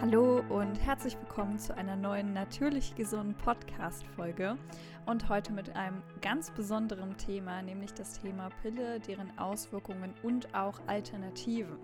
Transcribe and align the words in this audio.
Hallo 0.00 0.44
und 0.48 0.76
herzlich 0.76 1.18
willkommen 1.18 1.58
zu 1.58 1.76
einer 1.76 1.96
neuen 1.96 2.32
Natürlich 2.32 2.94
gesunden 2.94 3.34
Podcast-Folge 3.34 4.56
und 5.06 5.28
heute 5.28 5.52
mit 5.52 5.74
einem 5.74 6.04
ganz 6.20 6.52
besonderen 6.52 7.16
Thema, 7.16 7.62
nämlich 7.62 7.92
das 7.94 8.20
Thema 8.20 8.48
Pille, 8.62 9.00
deren 9.00 9.36
Auswirkungen 9.40 10.14
und 10.22 10.54
auch 10.54 10.78
Alternativen. 10.86 11.76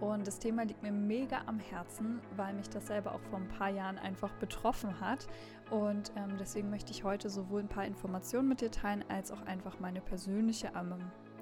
Und 0.00 0.26
das 0.26 0.38
Thema 0.38 0.62
liegt 0.62 0.82
mir 0.82 0.90
mega 0.90 1.42
am 1.44 1.58
Herzen, 1.58 2.20
weil 2.34 2.54
mich 2.54 2.70
das 2.70 2.86
selber 2.86 3.14
auch 3.14 3.20
vor 3.28 3.38
ein 3.38 3.48
paar 3.48 3.68
Jahren 3.68 3.98
einfach 3.98 4.32
betroffen 4.36 4.98
hat. 4.98 5.28
Und 5.70 6.12
ähm, 6.16 6.38
deswegen 6.38 6.70
möchte 6.70 6.92
ich 6.92 7.04
heute 7.04 7.28
sowohl 7.28 7.60
ein 7.60 7.68
paar 7.68 7.84
Informationen 7.84 8.48
mit 8.48 8.62
dir 8.62 8.70
teilen, 8.70 9.04
als 9.10 9.30
auch 9.30 9.42
einfach 9.42 9.78
meine 9.80 10.00
persönliche 10.00 10.72
ähm, 10.74 10.94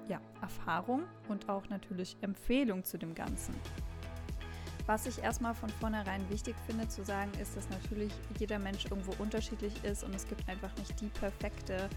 ja, 0.09 0.19
Erfahrung 0.41 1.03
und 1.29 1.47
auch 1.47 1.69
natürlich 1.69 2.17
Empfehlung 2.19 2.83
zu 2.83 2.97
dem 2.97 3.15
Ganzen. 3.15 3.55
Was 4.89 5.05
ich 5.05 5.21
erstmal 5.21 5.53
von 5.53 5.69
vornherein 5.69 6.27
wichtig 6.31 6.55
finde 6.65 6.87
zu 6.87 7.05
sagen, 7.05 7.29
ist, 7.39 7.55
dass 7.55 7.69
natürlich 7.69 8.11
jeder 8.39 8.57
Mensch 8.57 8.85
irgendwo 8.85 9.13
unterschiedlich 9.21 9.71
ist 9.83 10.03
und 10.03 10.15
es 10.15 10.27
gibt 10.27 10.49
einfach 10.49 10.75
nicht 10.77 10.99
die 10.99 11.09
perfekte 11.09 11.87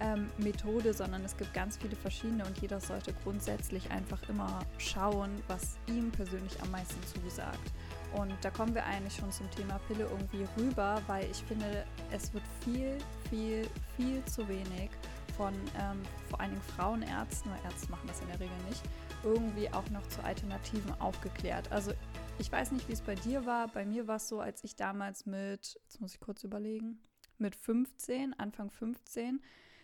ähm, 0.00 0.28
Methode, 0.36 0.92
sondern 0.92 1.24
es 1.24 1.36
gibt 1.36 1.54
ganz 1.54 1.76
viele 1.76 1.94
verschiedene 1.94 2.44
und 2.44 2.58
jeder 2.58 2.80
sollte 2.80 3.14
grundsätzlich 3.22 3.88
einfach 3.92 4.28
immer 4.28 4.58
schauen, 4.78 5.30
was 5.46 5.76
ihm 5.86 6.10
persönlich 6.10 6.60
am 6.60 6.72
meisten 6.72 7.00
zusagt. 7.06 7.70
Und 8.14 8.34
da 8.42 8.50
kommen 8.50 8.74
wir 8.74 8.84
eigentlich 8.84 9.14
schon 9.14 9.30
zum 9.30 9.48
Thema 9.52 9.78
Pille 9.86 10.08
irgendwie 10.10 10.44
rüber, 10.60 11.00
weil 11.06 11.30
ich 11.30 11.44
finde, 11.44 11.84
es 12.10 12.34
wird 12.34 12.42
viel, 12.64 12.98
viel, 13.28 13.64
viel 13.96 14.24
zu 14.24 14.48
wenig 14.48 14.90
von 15.36 15.54
ähm, 15.78 16.02
vor 16.28 16.40
allen 16.40 16.50
Dingen 16.50 16.62
Frauenärzten, 16.76 17.52
weil 17.52 17.70
Ärzte 17.70 17.92
machen 17.92 18.08
das 18.08 18.20
in 18.20 18.26
der 18.26 18.40
Regel 18.40 18.56
nicht, 18.68 18.82
irgendwie 19.22 19.72
auch 19.72 19.88
noch 19.90 20.06
zu 20.08 20.22
Alternativen 20.24 20.92
aufgeklärt. 21.00 21.70
Also 21.70 21.92
ich 22.40 22.50
weiß 22.50 22.72
nicht, 22.72 22.88
wie 22.88 22.94
es 22.94 23.02
bei 23.02 23.14
dir 23.14 23.44
war. 23.44 23.68
Bei 23.68 23.84
mir 23.84 24.08
war 24.08 24.16
es 24.16 24.26
so, 24.26 24.40
als 24.40 24.64
ich 24.64 24.74
damals 24.74 25.26
mit, 25.26 25.78
jetzt 25.82 26.00
muss 26.00 26.14
ich 26.14 26.20
kurz 26.20 26.42
überlegen, 26.42 26.98
mit 27.36 27.54
15, 27.54 28.32
Anfang 28.38 28.70
15, 28.70 29.42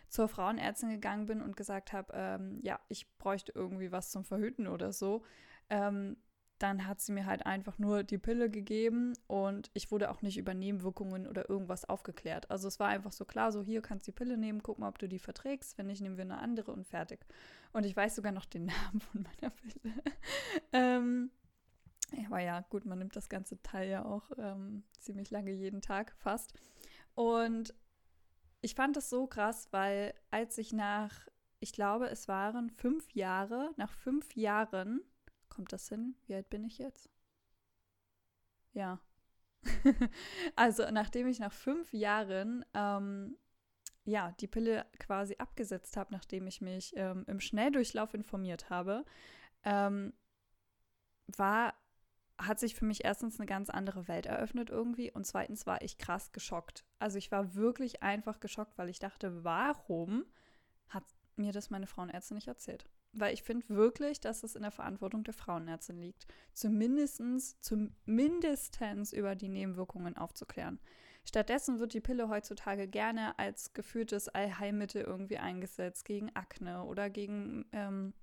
zur 0.09 0.27
Frauenärztin 0.27 0.89
gegangen 0.89 1.27
bin 1.27 1.43
und 1.43 1.55
gesagt 1.55 1.93
habe, 1.93 2.11
ähm, 2.15 2.59
ja, 2.63 2.79
ich 2.89 3.15
bräuchte 3.19 3.51
irgendwie 3.53 3.91
was 3.91 4.09
zum 4.09 4.25
Verhüten 4.25 4.65
oder 4.67 4.91
so. 4.91 5.23
Ähm, 5.69 6.17
dann 6.57 6.87
hat 6.87 6.99
sie 6.99 7.11
mir 7.11 7.27
halt 7.27 7.45
einfach 7.45 7.77
nur 7.77 8.03
die 8.03 8.17
Pille 8.17 8.49
gegeben 8.49 9.13
und 9.27 9.69
ich 9.75 9.91
wurde 9.91 10.09
auch 10.09 10.23
nicht 10.23 10.39
über 10.39 10.55
Nebenwirkungen 10.55 11.27
oder 11.27 11.47
irgendwas 11.47 11.85
aufgeklärt. 11.85 12.49
Also 12.49 12.67
es 12.67 12.79
war 12.79 12.87
einfach 12.87 13.11
so 13.11 13.25
klar, 13.25 13.51
so 13.51 13.61
hier 13.61 13.83
kannst 13.83 14.07
du 14.07 14.11
die 14.11 14.15
Pille 14.15 14.35
nehmen, 14.35 14.63
guck 14.63 14.79
mal, 14.79 14.89
ob 14.89 14.97
du 14.97 15.07
die 15.07 15.19
verträgst. 15.19 15.77
Wenn 15.77 15.85
nicht, 15.85 16.01
nehmen 16.01 16.17
wir 16.17 16.23
eine 16.23 16.39
andere 16.39 16.71
und 16.71 16.87
fertig. 16.87 17.19
Und 17.71 17.85
ich 17.85 17.95
weiß 17.95 18.15
sogar 18.15 18.31
noch 18.31 18.45
den 18.45 18.65
Namen 18.65 18.99
von 18.99 19.21
meiner 19.21 19.51
Pille. 19.51 19.93
ähm, 20.73 21.29
aber 22.25 22.39
ja, 22.39 22.61
gut, 22.61 22.85
man 22.85 22.99
nimmt 22.99 23.15
das 23.15 23.29
ganze 23.29 23.61
Teil 23.61 23.89
ja 23.89 24.05
auch 24.05 24.31
ähm, 24.37 24.83
ziemlich 24.99 25.29
lange 25.29 25.51
jeden 25.51 25.81
Tag 25.81 26.13
fast. 26.17 26.53
Und 27.15 27.73
ich 28.61 28.75
fand 28.75 28.95
das 28.95 29.09
so 29.09 29.27
krass, 29.27 29.67
weil 29.71 30.13
als 30.31 30.57
ich 30.57 30.73
nach, 30.73 31.27
ich 31.59 31.73
glaube, 31.73 32.09
es 32.09 32.27
waren 32.27 32.69
fünf 32.69 33.11
Jahre, 33.11 33.71
nach 33.77 33.91
fünf 33.91 34.35
Jahren, 34.35 35.01
kommt 35.49 35.73
das 35.73 35.89
hin? 35.89 36.15
Wie 36.25 36.35
alt 36.35 36.49
bin 36.49 36.63
ich 36.63 36.77
jetzt? 36.77 37.09
Ja. 38.73 38.99
also 40.55 40.89
nachdem 40.91 41.27
ich 41.27 41.39
nach 41.39 41.51
fünf 41.51 41.91
Jahren 41.93 42.63
ähm, 42.73 43.37
ja, 44.07 44.31
die 44.39 44.47
Pille 44.47 44.85
quasi 44.99 45.35
abgesetzt 45.37 45.97
habe, 45.97 46.13
nachdem 46.13 46.47
ich 46.47 46.61
mich 46.61 46.93
ähm, 46.95 47.25
im 47.27 47.41
Schnelldurchlauf 47.41 48.13
informiert 48.13 48.69
habe, 48.69 49.03
ähm, 49.63 50.13
war 51.35 51.73
hat 52.37 52.59
sich 52.59 52.75
für 52.75 52.85
mich 52.85 53.03
erstens 53.03 53.39
eine 53.39 53.47
ganz 53.47 53.69
andere 53.69 54.07
Welt 54.07 54.25
eröffnet 54.25 54.69
irgendwie 54.69 55.11
und 55.11 55.25
zweitens 55.25 55.65
war 55.65 55.81
ich 55.81 55.97
krass 55.97 56.31
geschockt. 56.31 56.85
Also 56.99 57.17
ich 57.17 57.31
war 57.31 57.55
wirklich 57.55 58.03
einfach 58.03 58.39
geschockt, 58.39 58.77
weil 58.77 58.89
ich 58.89 58.99
dachte, 58.99 59.43
warum 59.43 60.25
hat 60.89 61.03
mir 61.35 61.51
das 61.51 61.69
meine 61.69 61.87
Frauenärztin 61.87 62.35
nicht 62.35 62.47
erzählt? 62.47 62.85
Weil 63.13 63.33
ich 63.33 63.41
finde 63.41 63.67
wirklich, 63.69 64.19
dass 64.19 64.43
es 64.43 64.55
in 64.55 64.61
der 64.61 64.71
Verantwortung 64.71 65.23
der 65.23 65.33
Frauenärztin 65.33 65.97
liegt, 65.97 66.27
zumindestens, 66.53 67.59
zumindestens 67.61 69.13
über 69.13 69.35
die 69.35 69.49
Nebenwirkungen 69.49 70.15
aufzuklären. 70.17 70.79
Stattdessen 71.25 71.79
wird 71.79 71.93
die 71.93 72.01
Pille 72.01 72.29
heutzutage 72.29 72.87
gerne 72.87 73.37
als 73.39 73.73
geführtes 73.73 74.29
Allheilmittel 74.29 75.01
irgendwie 75.01 75.37
eingesetzt 75.37 76.05
gegen 76.05 76.33
Akne 76.35 76.83
oder 76.83 77.09
gegen 77.09 77.65
ähm, 77.73 78.13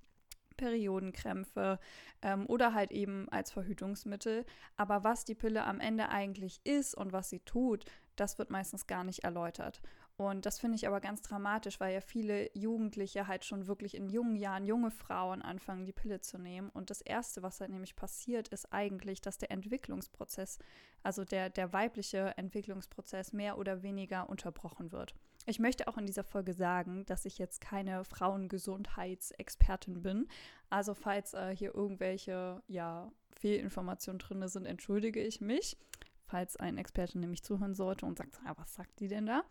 Periodenkrämpfe 0.57 1.79
ähm, 2.21 2.45
oder 2.47 2.73
halt 2.73 2.91
eben 2.91 3.27
als 3.29 3.51
Verhütungsmittel. 3.51 4.45
Aber 4.77 5.03
was 5.03 5.25
die 5.25 5.35
Pille 5.35 5.63
am 5.63 5.79
Ende 5.79 6.09
eigentlich 6.09 6.59
ist 6.63 6.95
und 6.95 7.13
was 7.13 7.29
sie 7.29 7.39
tut, 7.39 7.85
das 8.15 8.37
wird 8.37 8.49
meistens 8.49 8.87
gar 8.87 9.03
nicht 9.03 9.23
erläutert. 9.23 9.81
Und 10.17 10.45
das 10.45 10.59
finde 10.59 10.77
ich 10.77 10.87
aber 10.87 11.01
ganz 11.01 11.21
dramatisch, 11.21 11.79
weil 11.81 11.93
ja 11.93 11.99
viele 11.99 12.49
Jugendliche 12.57 13.27
halt 13.27 13.43
schon 13.43 13.67
wirklich 13.67 13.95
in 13.95 14.09
jungen 14.09 14.37
Jahren, 14.37 14.65
junge 14.65 14.89
Frauen 14.91 15.41
anfangen, 15.41 15.85
die 15.85 15.91
Pille 15.91 16.21
zu 16.21 16.37
nehmen. 16.37 16.69
Und 16.69 16.89
das 16.89 17.01
Erste, 17.01 17.43
was 17.43 17.59
halt 17.59 17.71
nämlich 17.71 17.97
passiert, 17.97 18.47
ist 18.47 18.71
eigentlich, 18.71 19.19
dass 19.19 19.37
der 19.37 19.51
Entwicklungsprozess, 19.51 20.59
also 21.03 21.25
der, 21.25 21.49
der 21.49 21.73
weibliche 21.73 22.33
Entwicklungsprozess 22.37 23.33
mehr 23.33 23.57
oder 23.57 23.83
weniger 23.83 24.29
unterbrochen 24.29 24.93
wird. 24.93 25.13
Ich 25.45 25.59
möchte 25.59 25.87
auch 25.87 25.97
in 25.97 26.07
dieser 26.07 26.23
Folge 26.23 26.53
sagen, 26.53 27.05
dass 27.05 27.25
ich 27.25 27.37
jetzt 27.37 27.61
keine 27.61 28.03
Frauengesundheitsexpertin 28.03 30.01
bin. 30.01 30.27
Also 30.69 30.95
falls 30.95 31.33
äh, 31.33 31.55
hier 31.55 31.75
irgendwelche 31.75 32.63
ja, 32.67 33.11
Fehlinformationen 33.37 34.19
drin 34.19 34.47
sind, 34.47 34.65
entschuldige 34.65 35.21
ich 35.21 35.41
mich. 35.41 35.77
Falls 36.25 36.55
ein 36.57 36.79
Experte 36.79 37.19
nämlich 37.19 37.43
zuhören 37.43 37.75
sollte 37.75 38.07
und 38.07 38.17
sagt, 38.17 38.39
ah, 38.45 38.53
was 38.57 38.73
sagt 38.73 38.99
die 38.99 39.07
denn 39.07 39.27
da? 39.27 39.43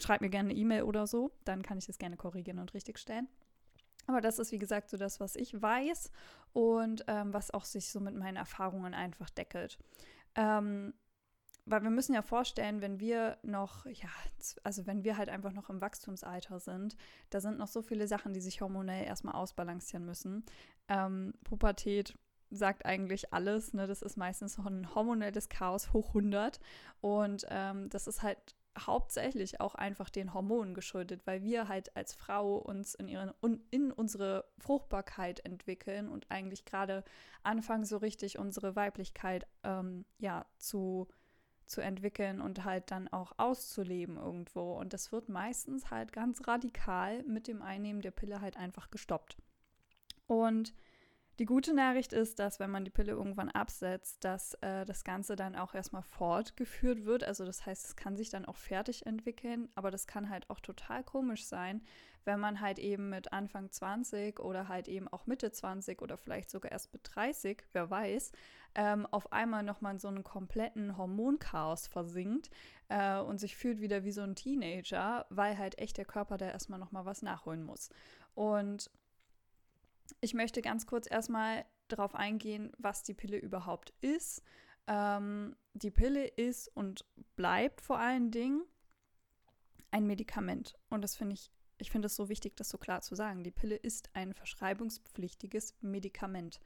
Schreibt 0.00 0.22
mir 0.22 0.30
gerne 0.30 0.50
eine 0.50 0.58
E-Mail 0.58 0.82
oder 0.82 1.06
so, 1.06 1.30
dann 1.44 1.62
kann 1.62 1.78
ich 1.78 1.86
das 1.86 1.98
gerne 1.98 2.16
korrigieren 2.16 2.58
und 2.58 2.74
richtigstellen. 2.74 3.28
Aber 4.06 4.20
das 4.20 4.40
ist, 4.40 4.50
wie 4.50 4.58
gesagt, 4.58 4.90
so 4.90 4.96
das, 4.96 5.20
was 5.20 5.36
ich 5.36 5.62
weiß 5.62 6.10
und 6.52 7.04
ähm, 7.06 7.32
was 7.32 7.52
auch 7.52 7.64
sich 7.64 7.88
so 7.88 8.00
mit 8.00 8.16
meinen 8.16 8.36
Erfahrungen 8.36 8.92
einfach 8.92 9.30
deckelt. 9.30 9.78
Ähm, 10.34 10.92
weil 11.66 11.82
wir 11.82 11.90
müssen 11.90 12.14
ja 12.14 12.22
vorstellen, 12.22 12.80
wenn 12.80 13.00
wir 13.00 13.38
noch, 13.42 13.86
ja, 13.86 14.08
also 14.62 14.86
wenn 14.86 15.04
wir 15.04 15.16
halt 15.16 15.28
einfach 15.28 15.52
noch 15.52 15.70
im 15.70 15.80
Wachstumsalter 15.80 16.60
sind, 16.60 16.96
da 17.30 17.40
sind 17.40 17.58
noch 17.58 17.68
so 17.68 17.82
viele 17.82 18.06
Sachen, 18.06 18.34
die 18.34 18.40
sich 18.40 18.60
hormonell 18.60 19.04
erstmal 19.04 19.34
ausbalancieren 19.34 20.04
müssen. 20.04 20.44
Ähm, 20.88 21.34
Pubertät 21.44 22.14
sagt 22.50 22.84
eigentlich 22.84 23.32
alles, 23.32 23.72
ne? 23.72 23.86
Das 23.86 24.02
ist 24.02 24.16
meistens 24.16 24.58
ein 24.58 24.94
hormonelles 24.94 25.48
Chaos 25.48 25.92
hoch 25.92 26.08
100 26.08 26.60
und 27.00 27.46
ähm, 27.48 27.88
das 27.88 28.06
ist 28.06 28.22
halt 28.22 28.54
hauptsächlich 28.78 29.60
auch 29.60 29.74
einfach 29.74 30.10
den 30.10 30.34
Hormonen 30.34 30.74
geschuldet, 30.74 31.22
weil 31.26 31.42
wir 31.42 31.68
halt 31.68 31.96
als 31.96 32.14
Frau 32.14 32.56
uns 32.56 32.94
in, 32.94 33.08
ihren, 33.08 33.32
in 33.70 33.92
unsere 33.92 34.44
Fruchtbarkeit 34.58 35.44
entwickeln 35.44 36.08
und 36.08 36.26
eigentlich 36.30 36.64
gerade 36.64 37.04
anfangen, 37.42 37.84
so 37.84 37.98
richtig 37.98 38.38
unsere 38.38 38.74
Weiblichkeit 38.74 39.46
ähm, 39.62 40.04
ja, 40.18 40.44
zu 40.58 41.08
zu 41.66 41.80
entwickeln 41.80 42.40
und 42.40 42.64
halt 42.64 42.90
dann 42.90 43.08
auch 43.08 43.32
auszuleben 43.38 44.16
irgendwo. 44.16 44.74
Und 44.74 44.92
das 44.92 45.12
wird 45.12 45.28
meistens 45.28 45.90
halt 45.90 46.12
ganz 46.12 46.46
radikal 46.46 47.22
mit 47.24 47.48
dem 47.48 47.62
Einnehmen 47.62 48.02
der 48.02 48.10
Pille 48.10 48.40
halt 48.40 48.56
einfach 48.56 48.90
gestoppt. 48.90 49.36
Und 50.26 50.74
die 51.38 51.46
gute 51.46 51.74
Nachricht 51.74 52.12
ist, 52.12 52.38
dass 52.38 52.60
wenn 52.60 52.70
man 52.70 52.84
die 52.84 52.90
Pille 52.90 53.12
irgendwann 53.12 53.50
absetzt, 53.50 54.22
dass 54.24 54.54
äh, 54.60 54.84
das 54.84 55.02
Ganze 55.02 55.34
dann 55.34 55.56
auch 55.56 55.74
erstmal 55.74 56.02
fortgeführt 56.02 57.04
wird. 57.04 57.24
Also 57.24 57.44
das 57.44 57.66
heißt, 57.66 57.86
es 57.86 57.96
kann 57.96 58.16
sich 58.16 58.30
dann 58.30 58.44
auch 58.44 58.56
fertig 58.56 59.04
entwickeln, 59.06 59.68
aber 59.74 59.90
das 59.90 60.06
kann 60.06 60.30
halt 60.30 60.48
auch 60.48 60.60
total 60.60 61.02
komisch 61.02 61.44
sein, 61.44 61.82
wenn 62.24 62.38
man 62.38 62.60
halt 62.60 62.78
eben 62.78 63.10
mit 63.10 63.32
Anfang 63.32 63.70
20 63.70 64.38
oder 64.38 64.68
halt 64.68 64.86
eben 64.86 65.08
auch 65.08 65.26
Mitte 65.26 65.50
20 65.50 66.00
oder 66.02 66.16
vielleicht 66.16 66.50
sogar 66.50 66.70
erst 66.70 66.92
mit 66.92 67.02
30, 67.04 67.64
wer 67.72 67.90
weiß, 67.90 68.32
ähm, 68.76 69.06
auf 69.06 69.32
einmal 69.32 69.62
nochmal 69.62 69.94
in 69.94 69.98
so 69.98 70.08
einen 70.08 70.24
kompletten 70.24 70.96
Hormonchaos 70.96 71.86
versinkt 71.86 72.50
äh, 72.88 73.18
und 73.18 73.38
sich 73.38 73.56
fühlt 73.56 73.80
wieder 73.80 74.04
wie 74.04 74.12
so 74.12 74.22
ein 74.22 74.36
Teenager, 74.36 75.26
weil 75.30 75.58
halt 75.58 75.78
echt 75.78 75.96
der 75.96 76.04
Körper 76.04 76.38
da 76.38 76.46
erstmal 76.46 76.78
nochmal 76.78 77.04
was 77.04 77.22
nachholen 77.22 77.64
muss. 77.64 77.90
Und 78.34 78.90
ich 80.20 80.34
möchte 80.34 80.62
ganz 80.62 80.86
kurz 80.86 81.10
erstmal 81.10 81.64
darauf 81.88 82.14
eingehen, 82.14 82.72
was 82.78 83.02
die 83.02 83.14
Pille 83.14 83.38
überhaupt 83.38 83.92
ist. 84.00 84.42
Ähm, 84.86 85.56
die 85.72 85.90
Pille 85.90 86.26
ist 86.26 86.68
und 86.74 87.04
bleibt 87.36 87.80
vor 87.80 87.98
allen 87.98 88.30
Dingen 88.30 88.62
ein 89.90 90.06
Medikament. 90.06 90.76
Und 90.90 91.02
das 91.02 91.16
finde 91.16 91.34
ich, 91.34 91.50
ich 91.78 91.90
finde 91.90 92.06
es 92.06 92.16
so 92.16 92.28
wichtig, 92.28 92.56
das 92.56 92.68
so 92.68 92.78
klar 92.78 93.00
zu 93.00 93.14
sagen. 93.14 93.44
Die 93.44 93.50
Pille 93.50 93.76
ist 93.76 94.10
ein 94.14 94.34
verschreibungspflichtiges 94.34 95.74
Medikament. 95.80 96.60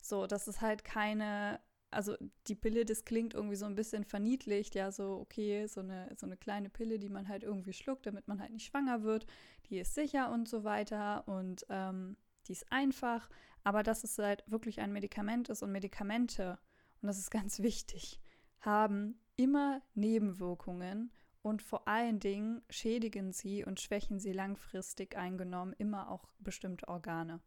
So, 0.00 0.26
das 0.26 0.46
ist 0.46 0.60
halt 0.60 0.84
keine, 0.84 1.60
also 1.90 2.16
die 2.46 2.54
Pille, 2.54 2.84
das 2.84 3.04
klingt 3.04 3.34
irgendwie 3.34 3.56
so 3.56 3.66
ein 3.66 3.74
bisschen 3.74 4.04
verniedlicht, 4.04 4.74
ja, 4.74 4.92
so, 4.92 5.18
okay, 5.20 5.66
so 5.66 5.80
eine, 5.80 6.14
so 6.16 6.26
eine 6.26 6.36
kleine 6.36 6.68
Pille, 6.68 6.98
die 6.98 7.08
man 7.08 7.28
halt 7.28 7.42
irgendwie 7.42 7.72
schluckt, 7.72 8.06
damit 8.06 8.28
man 8.28 8.40
halt 8.40 8.52
nicht 8.52 8.66
schwanger 8.66 9.02
wird, 9.02 9.26
die 9.68 9.78
ist 9.78 9.94
sicher 9.94 10.30
und 10.30 10.48
so 10.48 10.64
weiter. 10.64 11.26
Und 11.26 11.66
ähm, 11.68 12.16
die 12.48 12.52
ist 12.52 12.70
einfach, 12.70 13.28
aber 13.64 13.82
dass 13.82 14.04
es 14.04 14.18
halt 14.18 14.44
wirklich 14.46 14.80
ein 14.80 14.92
Medikament 14.92 15.48
ist 15.48 15.62
und 15.62 15.72
Medikamente, 15.72 16.58
und 17.00 17.06
und 17.06 17.08
das 17.08 17.18
ist 17.18 17.30
ganz 17.30 17.58
wichtig, 17.62 18.20
haben 18.60 19.20
immer 19.36 19.82
Nebenwirkungen 19.94 21.12
und 21.42 21.62
vor 21.62 21.86
allen 21.86 22.18
Dingen 22.18 22.62
schädigen 22.70 23.32
sie 23.32 23.64
und 23.64 23.80
schwächen 23.80 24.18
sie 24.18 24.32
langfristig 24.32 25.16
eingenommen 25.16 25.74
immer 25.78 26.10
auch 26.10 26.28
bestimmte 26.38 26.88
Organe. 26.88 27.40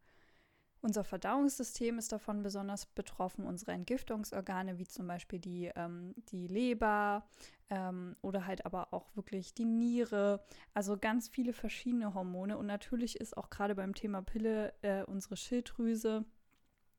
Unser 0.81 1.03
Verdauungssystem 1.03 1.97
ist 1.97 2.11
davon 2.13 2.41
besonders 2.41 2.85
betroffen, 2.85 3.45
unsere 3.45 3.73
Entgiftungsorgane, 3.73 4.77
wie 4.77 4.87
zum 4.87 5.07
Beispiel 5.07 5.39
die, 5.39 5.71
ähm, 5.75 6.15
die 6.29 6.47
Leber 6.47 7.27
ähm, 7.69 8.15
oder 8.21 8.45
halt 8.45 8.65
aber 8.65 8.93
auch 8.93 9.13
wirklich 9.15 9.53
die 9.53 9.65
Niere. 9.65 10.41
Also 10.73 10.97
ganz 10.97 11.27
viele 11.27 11.51
verschiedene 11.51 12.13
Hormone. 12.13 12.57
Und 12.57 12.65
natürlich 12.65 13.19
ist 13.19 13.35
auch 13.35 13.49
gerade 13.49 13.75
beim 13.75 13.93
Thema 13.93 14.21
Pille 14.21 14.73
äh, 14.81 15.03
unsere 15.03 15.35
Schilddrüse 15.35 16.23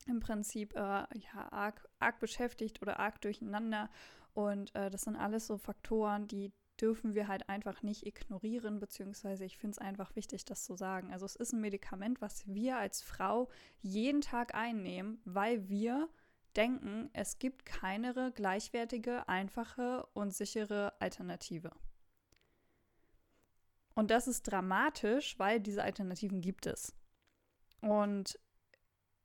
im 0.07 0.19
Prinzip 0.19 0.75
äh, 0.75 0.79
ja, 0.79 1.51
arg, 1.51 1.87
arg 1.99 2.19
beschäftigt 2.19 2.81
oder 2.83 2.99
arg 2.99 3.19
durcheinander. 3.21 3.89
Und 4.33 4.73
äh, 4.75 4.91
das 4.91 5.01
sind 5.01 5.15
alles 5.15 5.47
so 5.47 5.57
Faktoren, 5.57 6.27
die 6.27 6.51
dürfen 6.81 7.13
wir 7.13 7.27
halt 7.27 7.47
einfach 7.49 7.83
nicht 7.83 8.05
ignorieren, 8.05 8.79
beziehungsweise 8.79 9.45
ich 9.45 9.57
finde 9.57 9.75
es 9.75 9.77
einfach 9.77 10.15
wichtig, 10.15 10.45
das 10.45 10.63
zu 10.63 10.75
sagen. 10.75 11.11
Also 11.11 11.25
es 11.25 11.35
ist 11.35 11.53
ein 11.53 11.61
Medikament, 11.61 12.21
was 12.21 12.47
wir 12.47 12.77
als 12.77 13.01
Frau 13.01 13.49
jeden 13.81 14.21
Tag 14.21 14.55
einnehmen, 14.55 15.21
weil 15.25 15.69
wir 15.69 16.09
denken, 16.55 17.09
es 17.13 17.39
gibt 17.39 17.65
keine 17.65 18.31
gleichwertige, 18.33 19.27
einfache 19.29 20.05
und 20.13 20.33
sichere 20.33 20.93
Alternative. 20.99 21.71
Und 23.93 24.09
das 24.09 24.27
ist 24.27 24.43
dramatisch, 24.43 25.37
weil 25.37 25.59
diese 25.59 25.83
Alternativen 25.83 26.41
gibt 26.41 26.65
es. 26.65 26.95
Und 27.81 28.39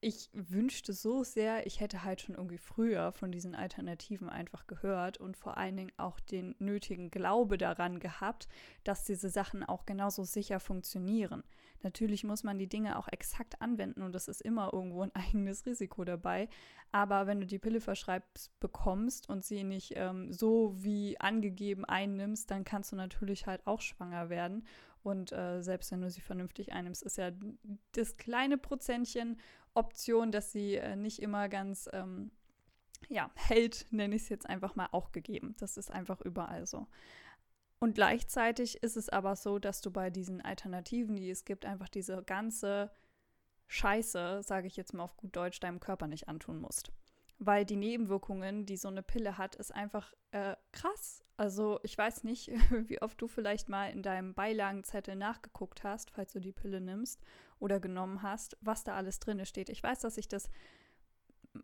ich 0.07 0.31
wünschte 0.33 0.93
so 0.93 1.25
sehr, 1.25 1.67
ich 1.67 1.81
hätte 1.81 2.05
halt 2.05 2.21
schon 2.21 2.37
irgendwie 2.37 2.59
früher 2.59 3.11
von 3.11 3.33
diesen 3.33 3.57
Alternativen 3.57 4.29
einfach 4.29 4.69
gehört 4.69 5.19
und 5.19 5.37
vor 5.37 5.57
allen 5.57 5.77
Dingen 5.77 5.91
auch 5.97 6.21
den 6.21 6.55
nötigen 6.61 7.11
Glaube 7.11 7.59
daran 7.59 7.99
gehabt, 7.99 8.47
dass 8.85 9.03
diese 9.03 9.29
Sachen 9.29 9.65
auch 9.65 9.85
genauso 9.85 10.23
sicher 10.23 10.61
funktionieren. 10.61 11.43
Natürlich 11.83 12.23
muss 12.23 12.45
man 12.45 12.57
die 12.57 12.69
Dinge 12.69 13.01
auch 13.01 13.09
exakt 13.09 13.61
anwenden 13.61 14.03
und 14.03 14.15
das 14.15 14.29
ist 14.29 14.43
immer 14.43 14.73
irgendwo 14.73 15.03
ein 15.03 15.15
eigenes 15.17 15.67
Risiko 15.67 16.05
dabei. 16.05 16.49
Aber 16.93 17.27
wenn 17.27 17.41
du 17.41 17.47
die 17.47 17.59
Pille 17.59 17.81
verschreibst 17.81 18.57
bekommst 18.61 19.29
und 19.29 19.45
sie 19.45 19.65
nicht 19.65 19.95
ähm, 19.97 20.33
so 20.33 20.73
wie 20.77 21.19
angegeben 21.19 21.85
einnimmst, 21.85 22.49
dann 22.53 22.63
kannst 22.63 22.93
du 22.93 22.97
natürlich 22.97 23.49
halt 23.49 23.67
auch 23.67 23.81
schwanger 23.81 24.31
werden. 24.31 24.65
Und 25.03 25.33
äh, 25.33 25.63
selbst 25.63 25.91
wenn 25.91 26.01
du 26.01 26.11
sie 26.11 26.21
vernünftig 26.21 26.73
einnimmst, 26.73 27.03
ist 27.03 27.19
ja 27.19 27.31
das 27.93 28.17
kleine 28.17 28.57
Prozentchen 28.57 29.39
Option, 29.77 30.33
dass 30.33 30.53
sie 30.53 30.77
äh, 30.77 30.97
nicht 30.97 31.21
immer 31.21 31.49
ganz 31.49 31.89
ähm, 31.93 32.31
ja, 33.09 33.31
hält, 33.35 33.87
nenne 33.91 34.17
ich 34.17 34.23
es 34.23 34.29
jetzt 34.29 34.49
einfach 34.49 34.75
mal, 34.75 34.89
auch 34.93 35.13
gegeben. 35.13 35.55
Das 35.59 35.77
ist 35.77 35.91
einfach 35.91 36.21
überall 36.21 36.67
so. 36.67 36.87
Und 37.79 37.95
gleichzeitig 37.95 38.83
ist 38.83 38.97
es 38.97 39.09
aber 39.09 39.37
so, 39.37 39.59
dass 39.59 39.83
du 39.83 39.91
bei 39.91 40.11
diesen 40.11 40.41
Alternativen, 40.41 41.17
die 41.17 41.31
es 41.31 41.45
gibt, 41.45 41.67
einfach 41.67 41.89
diese 41.89 42.23
ganze 42.23 42.91
Scheiße, 43.69 44.43
sage 44.43 44.67
ich 44.67 44.77
jetzt 44.77 44.95
mal 44.95 45.05
auf 45.05 45.17
gut 45.17 45.37
Deutsch, 45.37 45.61
deinem 45.61 45.81
Körper 45.81 46.07
nicht 46.07 46.29
antun 46.29 46.61
musst 46.61 46.91
weil 47.39 47.65
die 47.65 47.77
Nebenwirkungen, 47.77 48.67
die 48.67 48.77
so 48.77 48.89
eine 48.89 49.03
Pille 49.03 49.39
hat, 49.39 49.57
ist 49.57 49.75
einfach 49.75 50.15
äh, 50.31 50.57
krass. 50.73 51.23
Also 51.37 51.81
ich 51.83 51.97
weiß 51.97 52.25
nicht, 52.25 52.49
wie 52.89 53.01
oft 53.03 53.21
du 53.21 53.29
vielleicht 53.29 53.69
mal 53.69 53.91
in 53.91 54.03
deinem 54.03 54.35
Beilagenzettel 54.35 55.17
nachgeguckt 55.17 55.85
hast, 55.85 56.11
falls 56.11 56.33
du 56.33 56.41
die 56.41 56.53
Pille 56.53 56.81
nimmst 56.81 57.21
oder 57.59 57.81
genommen 57.81 58.23
hast, 58.23 58.57
was 58.61 58.85
da 58.85 58.95
alles 58.95 59.19
drin 59.19 59.45
steht. 59.47 59.69
Ich 59.69 59.83
weiß, 59.83 60.01
dass 60.01 60.19
ich 60.19 60.29
das 60.29 60.51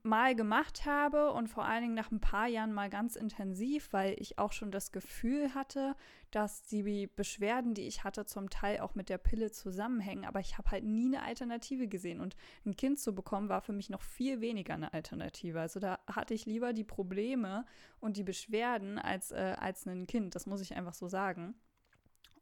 mal 0.03 0.35
gemacht 0.35 0.87
habe 0.87 1.33
und 1.33 1.49
vor 1.49 1.65
allen 1.65 1.83
Dingen 1.83 1.95
nach 1.95 2.11
ein 2.11 2.21
paar 2.21 2.47
Jahren 2.47 2.73
mal 2.73 2.89
ganz 2.89 3.17
intensiv, 3.17 3.93
weil 3.93 4.17
ich 4.19 4.39
auch 4.39 4.53
schon 4.53 4.71
das 4.71 4.93
Gefühl 4.93 5.55
hatte, 5.55 5.95
dass 6.31 6.63
die 6.63 7.07
Beschwerden, 7.07 7.75
die 7.75 7.87
ich 7.87 8.05
hatte, 8.05 8.25
zum 8.25 8.51
Teil 8.51 8.81
auch 8.81 8.95
mit 8.95 9.09
der 9.09 9.19
Pille 9.19 9.51
zusammenhängen. 9.51 10.25
Aber 10.25 10.41
ich 10.41 10.59
habe 10.59 10.71
halt 10.71 10.85
nie 10.85 11.07
eine 11.07 11.23
Alternative 11.23 11.89
gesehen. 11.89 12.21
Und 12.21 12.37
ein 12.65 12.77
Kind 12.77 12.99
zu 12.99 13.15
bekommen, 13.15 13.49
war 13.49 13.61
für 13.61 13.73
mich 13.73 13.91
noch 13.91 14.03
viel 14.03 14.41
weniger 14.41 14.75
eine 14.75 14.93
Alternative. 14.93 15.61
Also 15.61 15.81
da 15.81 15.99
hatte 16.07 16.35
ich 16.35 16.47
lieber 16.47 16.73
die 16.73 16.85
Probleme 16.85 17.67
und 18.01 18.17
die 18.17 18.25
Beschwerden 18.25 18.99
als, 18.99 19.31
äh, 19.31 19.57
als 19.59 19.87
ein 19.87 20.07
Kind. 20.07 20.35
Das 20.35 20.47
muss 20.47 20.61
ich 20.61 20.75
einfach 20.75 20.95
so 20.95 21.09
sagen. 21.09 21.55